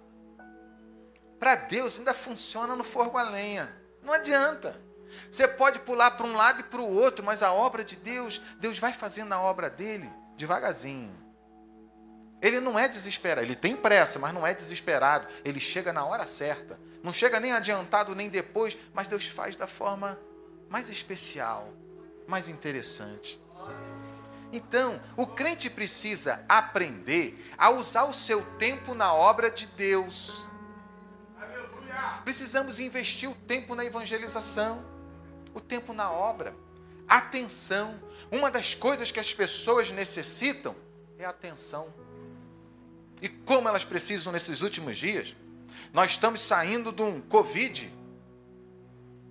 [1.39, 3.73] Para Deus ainda funciona no fogo a lenha.
[4.03, 4.79] Não adianta.
[5.31, 8.41] Você pode pular para um lado e para o outro, mas a obra de Deus,
[8.59, 11.15] Deus vai fazendo a obra dele devagarzinho.
[12.41, 15.27] Ele não é desesperado, ele tem pressa, mas não é desesperado.
[15.43, 16.79] Ele chega na hora certa.
[17.01, 20.19] Não chega nem adiantado nem depois, mas Deus faz da forma
[20.69, 21.73] mais especial,
[22.27, 23.39] mais interessante.
[24.51, 30.49] Então, o crente precisa aprender a usar o seu tempo na obra de Deus.
[32.23, 34.85] Precisamos investir o tempo na evangelização,
[35.53, 36.55] o tempo na obra,
[37.07, 37.99] atenção.
[38.31, 40.75] Uma das coisas que as pessoas necessitam
[41.17, 41.93] é atenção.
[43.21, 45.35] E como elas precisam nesses últimos dias?
[45.91, 47.91] Nós estamos saindo de um Covid,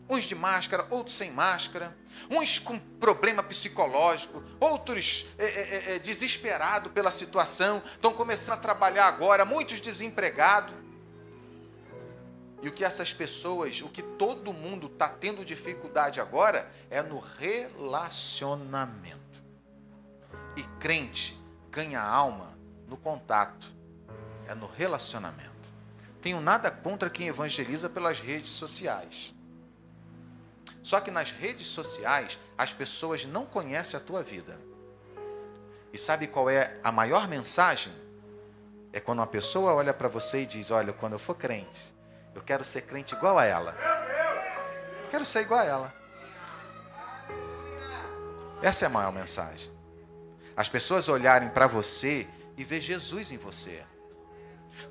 [0.08, 1.96] uns de máscara, outros sem máscara,
[2.30, 9.06] uns com problema psicológico, outros é, é, é, desesperados pela situação, estão começando a trabalhar
[9.06, 10.74] agora, muitos desempregados.
[12.62, 17.18] E o que essas pessoas, o que todo mundo está tendo dificuldade agora é no
[17.18, 19.44] relacionamento.
[20.56, 21.38] E crente
[21.70, 22.56] ganha alma
[22.88, 23.70] no contato,
[24.48, 25.52] é no relacionamento.
[26.22, 29.35] Tenho nada contra quem evangeliza pelas redes sociais.
[30.86, 34.56] Só que nas redes sociais as pessoas não conhecem a tua vida.
[35.92, 37.92] E sabe qual é a maior mensagem?
[38.92, 41.92] É quando uma pessoa olha para você e diz: Olha, quando eu for crente,
[42.36, 43.76] eu quero ser crente igual a ela.
[45.02, 45.94] Eu quero ser igual a ela.
[48.62, 49.76] Essa é a maior mensagem.
[50.56, 53.84] As pessoas olharem para você e ver Jesus em você.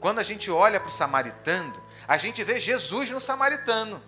[0.02, 4.04] Quando a gente olha para o samaritano, a gente vê Jesus no samaritano.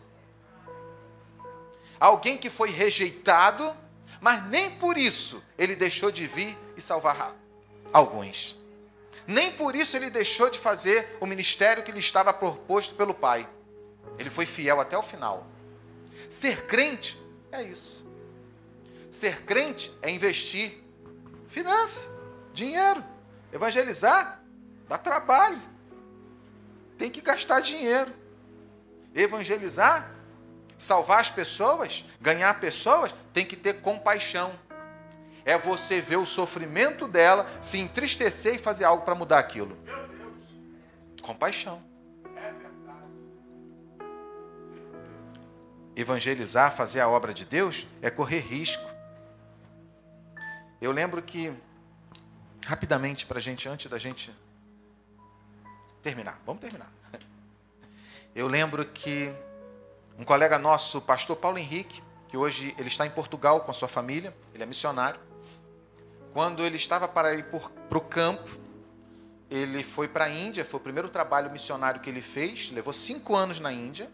[2.00, 3.76] Alguém que foi rejeitado,
[4.22, 7.36] mas nem por isso ele deixou de vir e salvar
[7.92, 8.58] alguns.
[9.26, 13.48] Nem por isso ele deixou de fazer o ministério que lhe estava proposto pelo Pai.
[14.18, 15.46] Ele foi fiel até o final.
[16.30, 18.06] Ser crente é isso.
[19.12, 20.84] Ser crente é investir
[21.48, 22.10] finança,
[22.54, 23.04] dinheiro.
[23.52, 24.42] Evangelizar
[24.88, 25.60] dá trabalho.
[26.98, 28.12] Tem que gastar dinheiro.
[29.14, 30.10] Evangelizar,
[30.78, 34.54] salvar as pessoas, ganhar pessoas, tem que ter compaixão
[35.48, 39.78] é você ver o sofrimento dela, se entristecer e fazer algo para mudar aquilo.
[41.22, 41.82] Compaixão.
[45.96, 48.86] Evangelizar, fazer a obra de Deus, é correr risco.
[50.82, 51.54] Eu lembro que,
[52.66, 54.36] rapidamente, para a gente, antes da gente
[56.02, 56.92] terminar, vamos terminar.
[58.36, 59.34] Eu lembro que
[60.18, 63.88] um colega nosso, pastor Paulo Henrique, que hoje ele está em Portugal com a sua
[63.88, 65.20] família, ele é missionário
[66.38, 67.46] quando ele estava para ir
[67.90, 68.60] para o campo,
[69.50, 73.36] ele foi para a Índia, foi o primeiro trabalho missionário que ele fez, levou cinco
[73.36, 74.08] anos na Índia.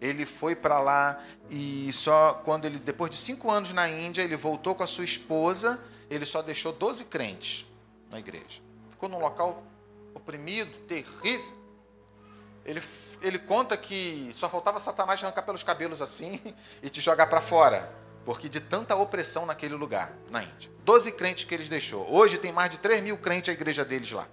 [0.00, 4.36] Ele foi para lá e só quando ele, depois de cinco anos na Índia, ele
[4.36, 7.66] voltou com a sua esposa, ele só deixou 12 crentes
[8.12, 8.62] na igreja.
[8.88, 9.64] Ficou num local
[10.14, 11.55] oprimido, terrível.
[12.66, 12.82] Ele,
[13.22, 16.40] ele conta que só faltava Satanás arrancar pelos cabelos assim
[16.82, 17.90] e te jogar para fora,
[18.24, 20.68] porque de tanta opressão naquele lugar, na Índia.
[20.84, 22.12] 12 crentes que eles deixou.
[22.12, 24.26] Hoje tem mais de 3 mil crentes a igreja deles lá.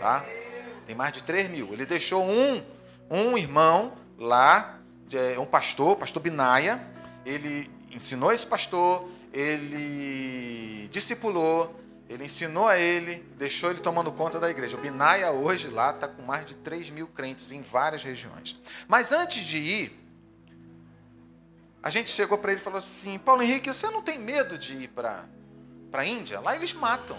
[0.00, 0.24] Tá?
[0.86, 1.72] Tem mais de 3 mil.
[1.72, 2.62] Ele deixou um,
[3.08, 4.80] um irmão lá,
[5.38, 6.80] um pastor, pastor Binaia.
[7.24, 11.74] Ele ensinou esse pastor, ele discipulou,
[12.08, 14.76] ele ensinou a ele, deixou ele tomando conta da igreja.
[14.76, 18.60] O Binaia hoje lá está com mais de 3 mil crentes em várias regiões.
[18.86, 20.00] Mas antes de ir,
[21.82, 24.74] a gente chegou para ele e falou assim: Paulo Henrique, você não tem medo de
[24.74, 25.26] ir para
[25.92, 27.16] a Índia, lá eles matam.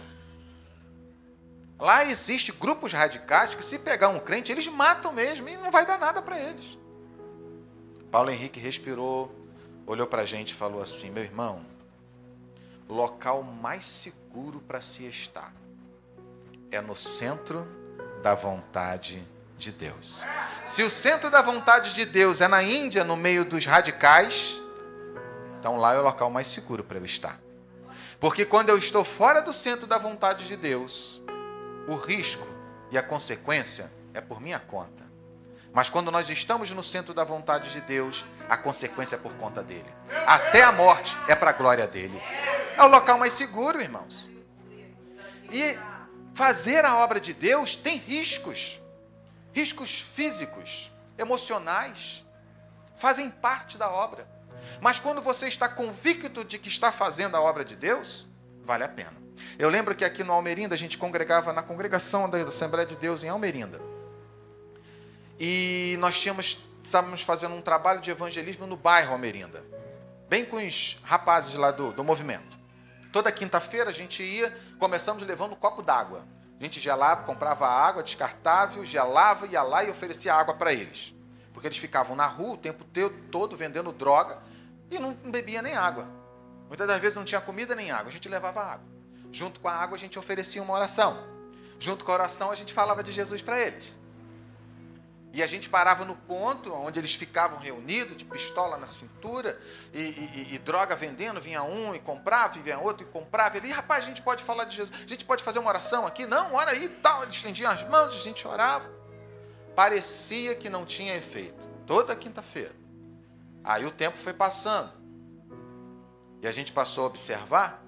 [1.80, 5.86] Lá existe grupos radicais que se pegar um crente, eles matam mesmo e não vai
[5.86, 6.78] dar nada para eles.
[8.10, 9.34] Paulo Henrique respirou,
[9.86, 11.66] olhou para a gente e falou assim: meu irmão,
[12.88, 14.25] local mais seguro
[14.76, 15.54] para se estar
[16.70, 17.66] é no centro
[18.22, 19.26] da vontade
[19.58, 20.26] de Deus.
[20.66, 24.62] Se o centro da vontade de Deus é na Índia, no meio dos radicais,
[25.60, 27.40] então lá é o local mais seguro para eu estar.
[28.20, 31.22] Porque quando eu estou fora do centro da vontade de Deus,
[31.88, 32.46] o risco
[32.92, 35.05] e a consequência é por minha conta.
[35.76, 39.62] Mas quando nós estamos no centro da vontade de Deus, a consequência é por conta
[39.62, 39.94] dele.
[40.26, 42.20] Até a morte é para a glória dele.
[42.76, 44.28] É o local mais seguro, irmãos.
[45.52, 45.78] E
[46.34, 48.80] fazer a obra de Deus tem riscos
[49.56, 52.26] riscos físicos, emocionais,
[52.98, 54.28] fazem parte da obra.
[54.82, 58.28] Mas quando você está convicto de que está fazendo a obra de Deus,
[58.66, 59.14] vale a pena.
[59.58, 63.24] Eu lembro que aqui no Almerinda a gente congregava na congregação da Assembleia de Deus
[63.24, 63.80] em Almerinda.
[65.40, 69.64] E nós tínhamos, estávamos fazendo um trabalho de evangelismo no bairro Almerinda,
[70.30, 72.58] bem com os rapazes lá do, do movimento.
[73.12, 76.26] Toda quinta-feira a gente ia, começamos levando um copo d'água.
[76.60, 81.14] A gente gelava, comprava água descartável, gelava, ia lá e oferecia água para eles.
[81.54, 82.86] Porque eles ficavam na rua o tempo
[83.32, 84.42] todo vendendo droga
[84.90, 86.08] e não bebia nem água.
[86.68, 88.88] Muitas das vezes não tinha comida nem água, a gente levava água.
[89.32, 91.18] Junto com a água a gente oferecia uma oração.
[91.78, 93.98] Junto com a oração a gente falava de Jesus para eles.
[95.36, 99.60] E a gente parava no ponto onde eles ficavam reunidos, de pistola na cintura,
[99.94, 103.58] e, e, e, droga vendendo, vinha um e comprava, e vinha outro e comprava.
[103.58, 106.26] Ele, rapaz, a gente pode falar de Jesus, a gente pode fazer uma oração aqui?
[106.26, 107.24] Não, ora aí tal.
[107.24, 108.90] Eles estendiam as mãos, a gente orava.
[109.76, 111.68] Parecia que não tinha efeito.
[111.86, 112.74] Toda quinta-feira.
[113.62, 114.90] Aí o tempo foi passando.
[116.42, 117.84] E a gente passou a observar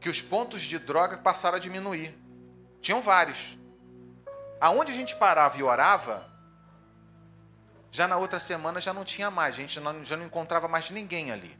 [0.00, 2.12] que os pontos de droga passaram a diminuir.
[2.80, 3.56] Tinham vários.
[4.60, 6.31] Aonde a gente parava e orava,
[7.92, 11.30] já na outra semana já não tinha mais, a gente já não encontrava mais ninguém
[11.30, 11.56] ali.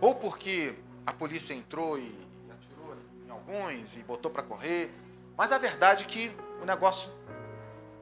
[0.00, 2.96] Ou porque a polícia entrou e atirou
[3.26, 4.90] em alguns e botou para correr,
[5.36, 7.12] mas a verdade é que o negócio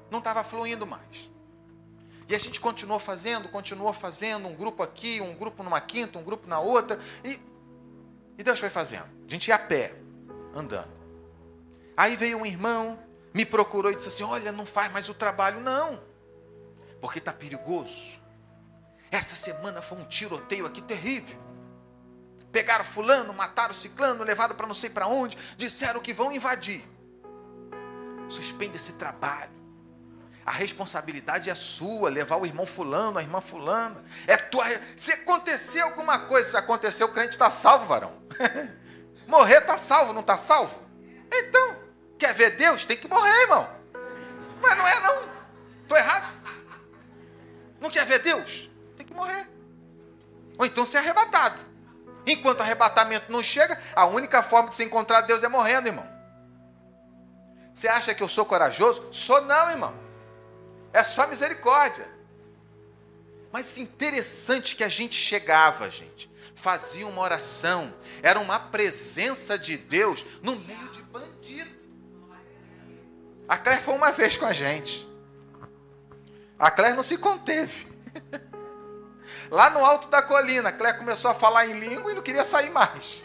[0.09, 1.29] não estava fluindo mais.
[2.29, 6.23] E a gente continuou fazendo, continuou fazendo, um grupo aqui, um grupo numa quinta, um
[6.23, 7.41] grupo na outra, e,
[8.39, 9.09] e Deus foi fazendo.
[9.27, 9.97] A gente ia a pé,
[10.55, 10.93] andando.
[11.97, 12.97] Aí veio um irmão,
[13.35, 15.61] me procurou e disse assim: Olha, não faz mais o trabalho.
[15.61, 16.07] Não
[17.01, 18.21] porque está perigoso.
[19.11, 21.39] Essa semana foi um tiroteio aqui terrível.
[22.53, 26.85] Pegaram fulano, mataram ciclano, levaram para não sei para onde, disseram que vão invadir.
[28.29, 29.59] Suspende esse trabalho.
[30.45, 34.03] A responsabilidade é sua, levar o irmão fulano, a irmã fulana.
[34.27, 34.65] É tua.
[34.97, 38.15] Se acontecer alguma coisa, se acontecer, o crente está salvo, varão.
[39.29, 40.75] Morrer está salvo, não está salvo?
[41.31, 41.77] Então,
[42.19, 42.87] quer ver Deus?
[42.87, 43.69] Tem que morrer, irmão.
[44.63, 45.29] Mas não é não.
[45.83, 46.33] Estou errado.
[47.81, 48.71] Não quer ver Deus?
[48.97, 49.49] Tem que morrer.
[50.59, 51.59] Ou então ser arrebatado.
[52.27, 56.07] Enquanto o arrebatamento não chega, a única forma de se encontrar Deus é morrendo, irmão.
[57.73, 59.07] Você acha que eu sou corajoso?
[59.13, 59.95] Sou não, irmão.
[60.93, 62.07] É só misericórdia.
[63.53, 70.27] Mas interessante que a gente chegava, gente, fazia uma oração, era uma presença de Deus
[70.43, 71.71] no meio de bandido.
[73.49, 75.08] A Claire foi uma vez com a gente.
[76.59, 77.87] A Claire não se conteve.
[79.51, 82.45] Lá no alto da colina, a Claire começou a falar em língua e não queria
[82.45, 83.25] sair mais.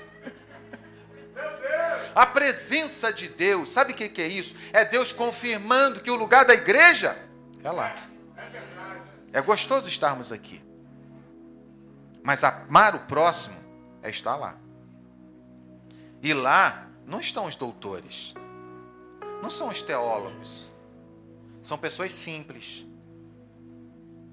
[2.14, 4.56] A presença de Deus, sabe o que é isso?
[4.72, 7.18] É Deus confirmando que o lugar da igreja
[7.64, 7.96] é lá.
[9.32, 10.64] É gostoso estarmos aqui.
[12.22, 13.58] Mas amar o próximo
[14.04, 14.56] é estar lá.
[16.22, 18.34] E lá não estão os doutores,
[19.42, 20.72] não são os teólogos,
[21.62, 22.88] são pessoas simples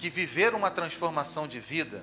[0.01, 2.03] que viver uma transformação de vida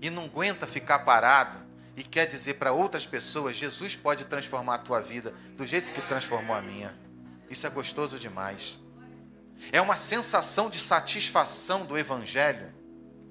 [0.00, 1.56] e não aguenta ficar parado
[1.96, 6.02] e quer dizer para outras pessoas: Jesus pode transformar a tua vida do jeito que
[6.02, 6.94] transformou a minha.
[7.48, 8.78] Isso é gostoso demais.
[9.72, 12.72] É uma sensação de satisfação do Evangelho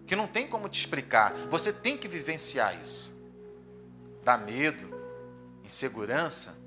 [0.07, 1.33] que não tem como te explicar.
[1.49, 3.15] Você tem que vivenciar isso.
[4.23, 4.89] Dá medo,
[5.63, 6.57] insegurança,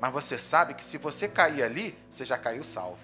[0.00, 3.02] mas você sabe que se você cair ali, você já caiu salvo.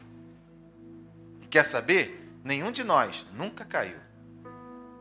[1.43, 2.20] E quer saber?
[2.43, 3.99] Nenhum de nós nunca caiu.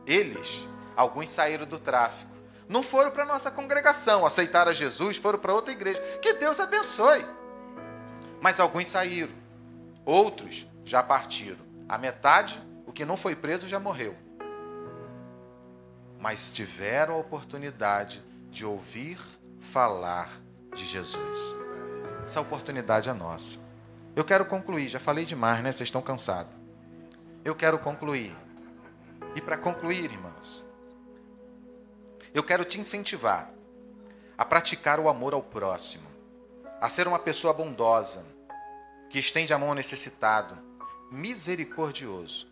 [0.06, 2.30] Eles, alguns saíram do tráfico.
[2.68, 6.00] Não foram para nossa congregação, aceitaram a Jesus, foram para outra igreja.
[6.20, 7.24] Que Deus abençoe.
[8.40, 9.32] Mas alguns saíram.
[10.04, 11.64] Outros já partiram.
[11.88, 14.16] A metade, o que não foi preso, já morreu.
[16.18, 19.18] Mas tiveram a oportunidade de ouvir
[19.58, 20.30] falar
[20.74, 21.58] de Jesus.
[22.22, 23.58] Essa oportunidade é nossa.
[24.14, 25.72] Eu quero concluir, já falei demais, né?
[25.72, 26.59] Vocês estão cansados
[27.44, 28.36] eu quero concluir.
[29.34, 30.66] E para concluir, irmãos,
[32.34, 33.52] eu quero te incentivar
[34.36, 36.08] a praticar o amor ao próximo,
[36.80, 38.24] a ser uma pessoa bondosa,
[39.10, 40.58] que estende a mão ao necessitado,
[41.10, 42.48] misericordioso.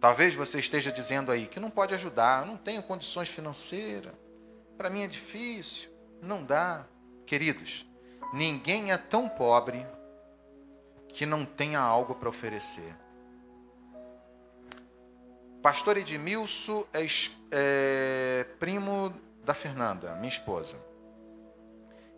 [0.00, 4.14] Talvez você esteja dizendo aí que não pode ajudar, não tenho condições financeiras,
[4.76, 5.90] para mim é difícil,
[6.22, 6.86] não dá.
[7.24, 7.84] Queridos,
[8.32, 9.84] ninguém é tão pobre
[11.08, 12.94] que não tenha algo para oferecer.
[15.66, 17.04] Pastor Edmilson é,
[17.50, 19.12] é primo
[19.44, 20.76] da Fernanda, minha esposa.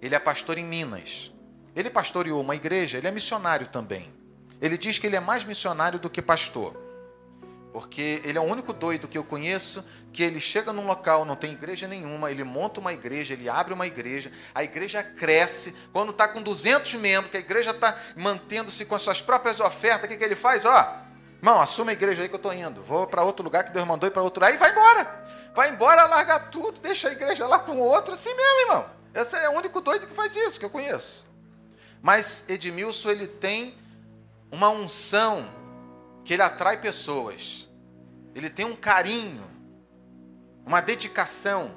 [0.03, 1.33] Ele é pastor em Minas.
[1.75, 4.13] Ele pastoreou uma igreja, ele é missionário também.
[4.61, 6.77] Ele diz que ele é mais missionário do que pastor.
[7.73, 9.83] Porque ele é o único doido que eu conheço
[10.13, 13.73] que ele chega num local, não tem igreja nenhuma, ele monta uma igreja, ele abre
[13.73, 15.75] uma igreja, a igreja cresce.
[15.91, 20.05] Quando está com 200 membros, que a igreja está mantendo-se com as suas próprias ofertas,
[20.05, 20.67] o que, que ele faz?
[20.67, 21.08] Ó,
[21.39, 22.83] irmão, assume a igreja aí que eu estou indo.
[22.83, 25.25] Vou para outro lugar que Deus mandou ir para outro lugar e vai embora.
[25.55, 28.91] Vai embora, larga tudo, deixa a igreja lá com o outro, assim mesmo, irmão.
[29.15, 31.35] Esse é o único doido que faz isso, que eu conheço.
[32.03, 33.77] Mas Edmilson, ele tem
[34.51, 35.49] uma unção
[36.25, 37.69] que ele atrai pessoas.
[38.35, 39.45] Ele tem um carinho,
[40.65, 41.75] uma dedicação,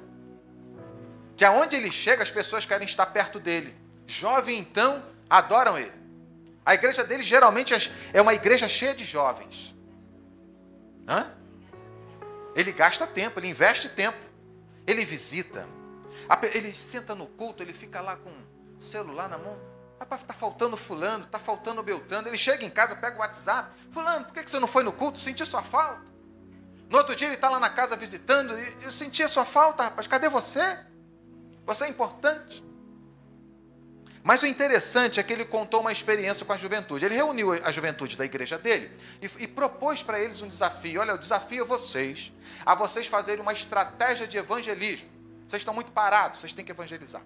[1.36, 3.76] que aonde ele chega as pessoas querem estar perto dele.
[4.06, 6.01] Jovem então adoram ele.
[6.64, 7.74] A igreja dele geralmente
[8.12, 9.74] é uma igreja cheia de jovens.
[11.08, 11.32] Hã?
[12.54, 14.18] Ele gasta tempo, ele investe tempo,
[14.86, 15.66] ele visita,
[16.54, 19.58] ele senta no culto, ele fica lá com o celular na mão.
[19.98, 22.26] Rapaz, está faltando fulano, está faltando Beltrano.
[22.26, 23.70] Ele chega em casa, pega o WhatsApp.
[23.90, 25.18] Fulano, por que você não foi no culto?
[25.18, 26.02] Senti sua falta.
[26.90, 28.52] No outro dia ele está lá na casa visitando.
[28.82, 30.06] Eu senti a sua falta, rapaz.
[30.06, 30.78] Cadê você?
[31.64, 32.62] Você é importante.
[34.24, 37.04] Mas o interessante é que ele contou uma experiência com a juventude.
[37.04, 41.00] Ele reuniu a juventude da igreja dele e, e propôs para eles um desafio.
[41.00, 42.32] Olha, eu desafio vocês
[42.64, 45.08] a vocês fazerem uma estratégia de evangelismo.
[45.46, 47.22] Vocês estão muito parados, vocês têm que evangelizar.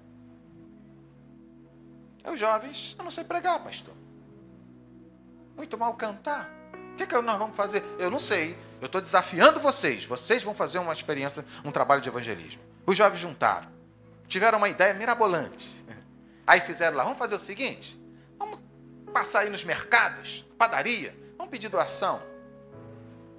[2.25, 3.95] Os jovens, eu não sei pregar, pastor.
[5.55, 6.51] Muito mal cantar.
[6.93, 7.85] O que, é que nós vamos fazer?
[7.99, 8.59] Eu não sei.
[8.81, 10.05] Eu estou desafiando vocês.
[10.05, 12.61] Vocês vão fazer uma experiência, um trabalho de evangelismo.
[12.87, 13.69] Os jovens juntaram.
[14.27, 15.85] Tiveram uma ideia mirabolante.
[16.47, 18.01] Aí fizeram lá, vamos fazer o seguinte:
[18.39, 18.59] vamos
[19.13, 22.23] passar aí nos mercados, padaria, vamos pedir doação.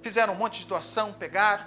[0.02, 1.64] Fizeram um monte de doação, pegaram.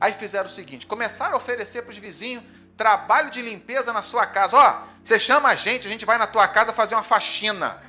[0.00, 2.42] Aí fizeram o seguinte: começaram a oferecer para os vizinhos
[2.78, 4.56] trabalho de limpeza na sua casa.
[4.56, 7.82] Ó, você chama a gente, a gente vai na tua casa fazer uma faxina.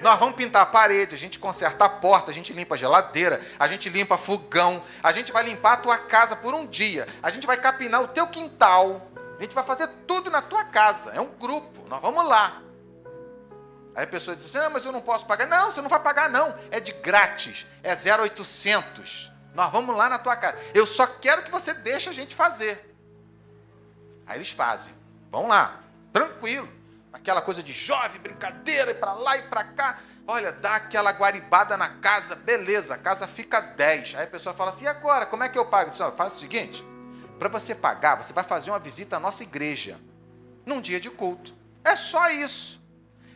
[0.00, 3.40] Nós vamos pintar a parede, a gente conserta a porta, a gente limpa a geladeira,
[3.58, 7.30] a gente limpa fogão, a gente vai limpar a tua casa por um dia, a
[7.30, 9.11] gente vai capinar o teu quintal,
[9.42, 11.10] gente vai fazer tudo na tua casa.
[11.10, 12.62] É um grupo, nós vamos lá.
[13.94, 15.46] Aí a pessoa diz assim: não, mas eu não posso pagar.
[15.46, 16.54] Não, você não vai pagar, não.
[16.70, 19.30] É de grátis, é 0,800.
[19.54, 20.58] Nós vamos lá na tua casa.
[20.72, 22.94] Eu só quero que você deixe a gente fazer.
[24.26, 24.94] Aí eles fazem.
[25.30, 25.80] Vão lá,
[26.12, 26.68] tranquilo.
[27.12, 29.98] Aquela coisa de jovem, brincadeira, e para lá e para cá.
[30.26, 34.14] Olha, dá aquela guaribada na casa, beleza, a casa fica 10.
[34.14, 35.90] Aí a pessoa fala assim: e agora, como é que eu pago?
[35.90, 36.82] Diz, olha, faz o seguinte:
[37.48, 39.98] para você pagar, você vai fazer uma visita à nossa igreja,
[40.64, 41.54] num dia de culto.
[41.84, 42.80] É só isso.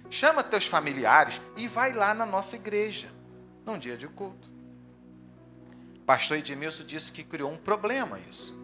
[0.09, 3.09] Chama teus familiares e vai lá na nossa igreja,
[3.65, 4.49] num dia de culto.
[6.07, 8.57] Pastor Edmilson disse que criou um problema isso.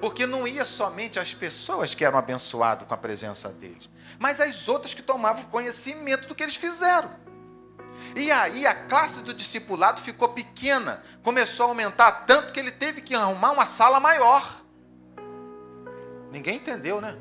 [0.00, 3.88] Porque não ia somente as pessoas que eram abençoadas com a presença deles,
[4.18, 7.10] mas as outras que tomavam conhecimento do que eles fizeram.
[8.14, 13.00] E aí a classe do discipulado ficou pequena, começou a aumentar tanto que ele teve
[13.00, 14.62] que arrumar uma sala maior.
[16.30, 17.18] Ninguém entendeu, né?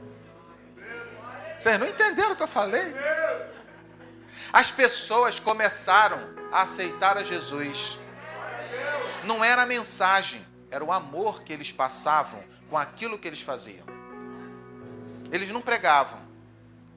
[1.59, 2.93] Vocês não entenderam o que eu falei?
[4.53, 6.19] As pessoas começaram
[6.51, 7.99] a aceitar a Jesus.
[9.23, 13.86] Não era a mensagem, era o amor que eles passavam com aquilo que eles faziam.
[15.32, 16.19] Eles não pregavam,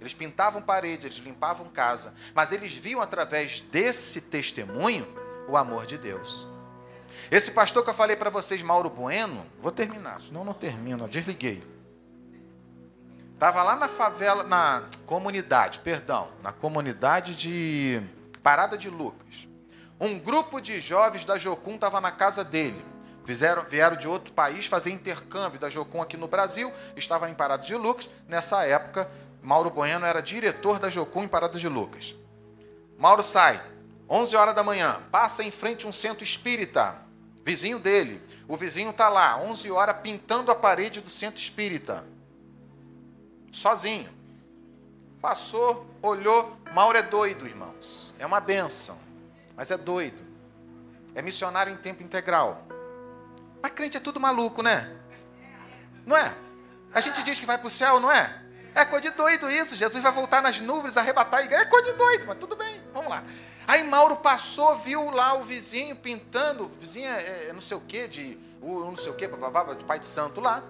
[0.00, 5.06] eles pintavam parede, eles limpavam casa, mas eles viam através desse testemunho
[5.46, 6.46] o amor de Deus.
[7.30, 11.62] Esse pastor que eu falei para vocês, Mauro Bueno, vou terminar, senão não termino, desliguei.
[13.34, 18.00] Estava lá na favela, na comunidade, perdão, na comunidade de
[18.42, 19.48] Parada de Lucas.
[19.98, 22.84] Um grupo de jovens da Jocum estava na casa dele.
[23.24, 27.64] Fizeram, vieram de outro país fazer intercâmbio da Jocum aqui no Brasil, estava em Parada
[27.64, 28.10] de Lucas.
[28.26, 29.10] Nessa época,
[29.42, 32.14] Mauro Bueno era diretor da Jocum em Parada de Lucas.
[32.98, 33.60] Mauro sai,
[34.08, 36.96] 11 horas da manhã, passa em frente a um centro espírita,
[37.44, 38.20] vizinho dele.
[38.46, 42.04] O vizinho está lá, 11 horas, pintando a parede do centro espírita,
[43.52, 44.08] sozinho.
[45.20, 48.14] Passou, olhou, Mauro é doido, irmãos.
[48.18, 48.98] É uma benção,
[49.56, 50.22] mas é doido.
[51.14, 52.66] É missionário em tempo integral.
[53.62, 54.96] Mas crente é tudo maluco, né?
[56.06, 56.34] Não é?
[56.92, 58.42] A gente diz que vai para o céu, não é?
[58.74, 59.76] É coisa de doido isso.
[59.76, 61.62] Jesus vai voltar nas nuvens, arrebatar a igreja.
[61.62, 63.24] É coisa de doido, mas tudo bem, vamos lá.
[63.66, 68.08] Aí Mauro passou, viu lá o vizinho pintando, vizinho é, é não sei o que,
[68.08, 70.62] de não sei o que, de pai de santo lá.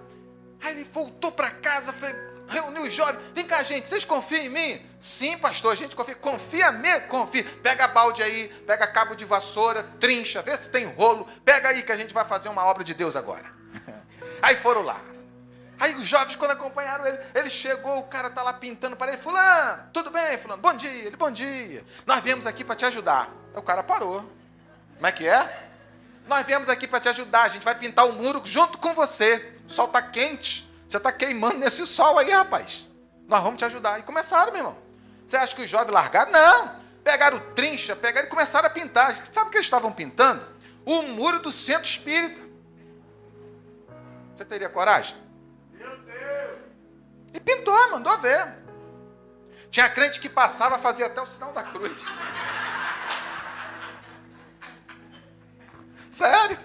[0.61, 2.13] Aí ele voltou para casa, foi,
[2.47, 3.19] reuniu os jovens.
[3.33, 4.85] Vem cá, gente, vocês confiam em mim?
[4.99, 6.15] Sim, pastor, a gente confia.
[6.15, 7.07] Confia mesmo?
[7.07, 7.43] Confia.
[7.63, 11.27] Pega balde aí, pega cabo de vassoura, trincha, vê se tem rolo.
[11.43, 13.51] Pega aí que a gente vai fazer uma obra de Deus agora.
[14.41, 14.99] Aí foram lá.
[15.81, 19.19] Aí os jovens, quando acompanharam ele, ele chegou, o cara tá lá pintando para ele.
[19.19, 20.61] Fulano, tudo bem, fulano?
[20.61, 20.91] Bom dia.
[20.91, 21.83] Ele, bom dia.
[22.05, 23.27] Nós viemos aqui para te ajudar.
[23.51, 24.31] Aí o cara parou.
[24.93, 25.69] Como é que é?
[26.27, 27.41] Nós viemos aqui para te ajudar.
[27.41, 29.55] A gente vai pintar o muro junto com você.
[29.67, 30.71] O sol está quente.
[30.87, 32.91] Você está queimando nesse sol aí, rapaz.
[33.27, 33.99] Nós vamos te ajudar.
[33.99, 34.77] E começaram, meu irmão.
[35.25, 36.31] Você acha que os jovens largaram?
[36.31, 36.75] Não.
[37.03, 39.15] Pegaram trincha, pegaram e começaram a pintar.
[39.33, 40.45] Sabe o que eles estavam pintando?
[40.85, 42.39] O muro do centro espírita.
[44.35, 45.30] Você teria coragem?
[45.81, 46.59] Meu Deus!
[47.33, 48.61] E pintou, mandou ver.
[49.71, 52.03] Tinha crente que passava, fazia até o sinal da cruz.
[56.11, 56.59] Sério?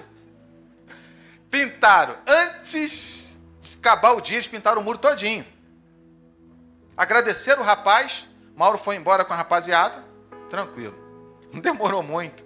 [1.50, 2.16] Pintaram.
[2.26, 5.46] Antes de acabar o dia, eles pintaram o muro todinho.
[6.96, 8.28] Agradeceram o rapaz.
[8.54, 10.04] Mauro foi embora com a rapaziada.
[10.50, 10.96] Tranquilo.
[11.52, 12.44] Não demorou muito.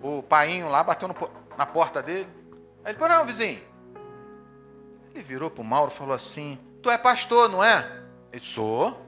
[0.00, 1.14] O painho lá bateu no,
[1.56, 2.28] na porta dele.
[2.84, 3.71] Aí ele falou, não, vizinho.
[5.14, 7.86] Ele virou para o Mauro e falou assim, tu é pastor, não é?
[8.32, 9.06] Ele, sou.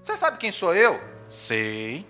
[0.00, 0.98] Você sabe quem sou eu?
[1.28, 2.06] Sei.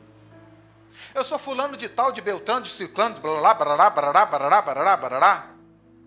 [1.14, 4.62] Eu sou fulano de tal, de Beltrano, de Ciclano, de blá, blá, blá, blá, blá,
[4.62, 5.50] blá, blá.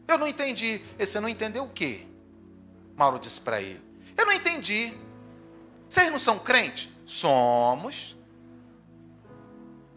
[0.08, 0.82] Eu não entendi.
[1.00, 2.06] E você não entendeu o quê?
[2.96, 3.82] Mauro disse para ele.
[4.16, 4.94] Eu não entendi.
[5.90, 6.90] Vocês não são crentes?
[7.06, 8.16] Somos.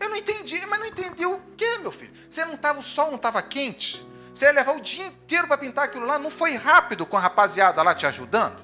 [0.01, 2.12] Eu não entendi, mas não entendeu o quê, meu filho?
[2.29, 4.05] Você não estava, o sol não estava quente?
[4.35, 6.18] Você ia levar o dia inteiro para pintar aquilo lá?
[6.18, 8.57] Não foi rápido com a rapaziada lá te ajudando?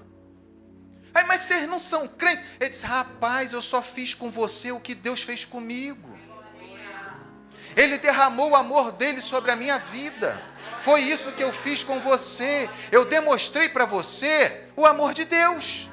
[1.12, 2.44] Aí, mas vocês não são crentes?
[2.60, 6.16] Ele disse, rapaz, eu só fiz com você o que Deus fez comigo.
[7.76, 10.40] Ele derramou o amor dele sobre a minha vida.
[10.78, 12.68] Foi isso que eu fiz com você.
[12.90, 15.88] Eu demonstrei para você o amor de Deus.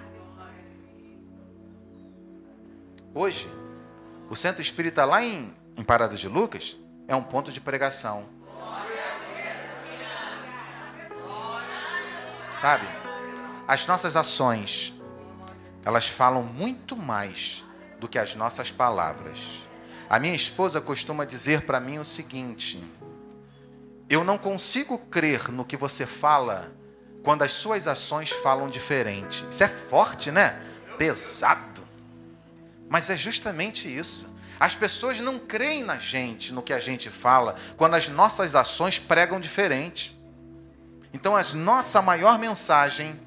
[3.13, 3.49] Hoje,
[4.30, 8.34] o centro espírita lá em, em Parada de Lucas é um ponto de pregação.
[12.60, 12.88] Sabe?
[13.68, 14.93] As nossas ações,
[15.84, 17.66] elas falam muito mais
[17.99, 19.68] do que as nossas palavras.
[20.10, 22.82] A minha esposa costuma dizer para mim o seguinte:
[24.10, 26.72] eu não consigo crer no que você fala
[27.24, 29.45] quando as suas ações falam diferente.
[29.51, 30.58] Isso é forte, né?
[30.97, 31.84] Pesado.
[32.88, 34.34] Mas é justamente isso.
[34.58, 38.97] As pessoas não creem na gente, no que a gente fala, quando as nossas ações
[38.97, 40.14] pregam diferente.
[41.16, 43.18] Então, a nossa maior mensagem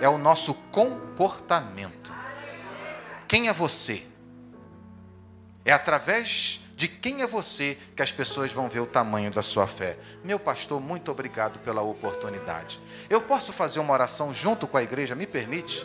[0.00, 2.14] é o nosso comportamento.
[3.26, 4.06] Quem é você?
[5.64, 9.66] É através de quem é você que as pessoas vão ver o tamanho da sua
[9.66, 9.98] fé.
[10.22, 12.78] Meu pastor, muito obrigado pela oportunidade.
[13.10, 15.16] Eu posso fazer uma oração junto com a igreja?
[15.16, 15.84] Me permite?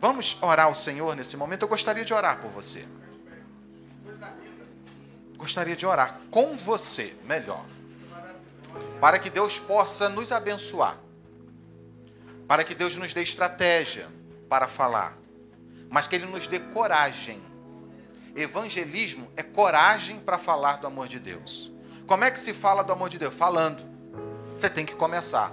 [0.00, 1.60] Vamos orar ao Senhor nesse momento.
[1.64, 2.88] Eu gostaria de orar por você.
[5.36, 7.66] Gostaria de orar com você, melhor.
[9.00, 10.98] Para que Deus possa nos abençoar.
[12.46, 14.08] Para que Deus nos dê estratégia
[14.48, 15.16] para falar.
[15.88, 17.40] Mas que Ele nos dê coragem
[18.34, 21.72] Evangelismo é coragem para falar do amor de Deus.
[22.06, 23.34] Como é que se fala do amor de Deus?
[23.34, 23.82] Falando.
[24.56, 25.52] Você tem que começar.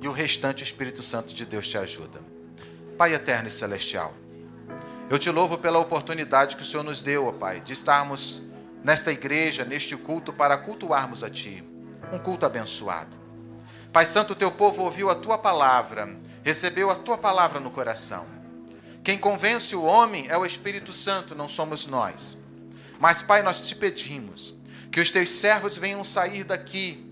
[0.00, 2.20] E o restante o Espírito Santo de Deus te ajuda.
[2.98, 4.14] Pai eterno e celestial,
[5.10, 8.42] eu te louvo pela oportunidade que o Senhor nos deu, ó Pai, de estarmos
[8.82, 11.62] nesta igreja, neste culto, para cultuarmos a Ti.
[12.12, 13.16] Um culto abençoado.
[13.92, 18.26] Pai Santo, teu povo ouviu a tua palavra, recebeu a tua palavra no coração.
[19.02, 22.38] Quem convence o homem é o Espírito Santo, não somos nós.
[22.98, 24.54] Mas, Pai, nós te pedimos
[24.90, 27.06] que os teus servos venham sair daqui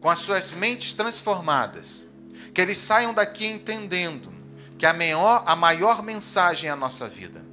[0.00, 2.08] com as suas mentes transformadas,
[2.54, 4.32] que eles saiam daqui entendendo
[4.78, 7.44] que a maior, a maior mensagem é a nossa vida.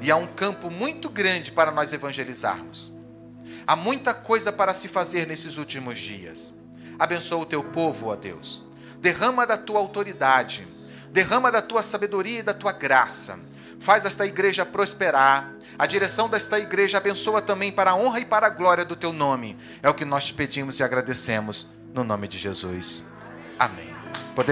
[0.00, 2.93] E há um campo muito grande para nós evangelizarmos.
[3.66, 6.54] Há muita coisa para se fazer nesses últimos dias.
[6.98, 8.62] Abençoa o teu povo, ó Deus.
[9.00, 10.66] Derrama da tua autoridade
[11.14, 13.38] derrama da tua sabedoria e da tua graça.
[13.78, 15.54] Faz esta igreja prosperar.
[15.78, 19.12] A direção desta igreja abençoa também para a honra e para a glória do teu
[19.12, 19.56] nome.
[19.80, 23.04] É o que nós te pedimos e agradecemos no nome de Jesus.
[23.56, 23.93] Amém.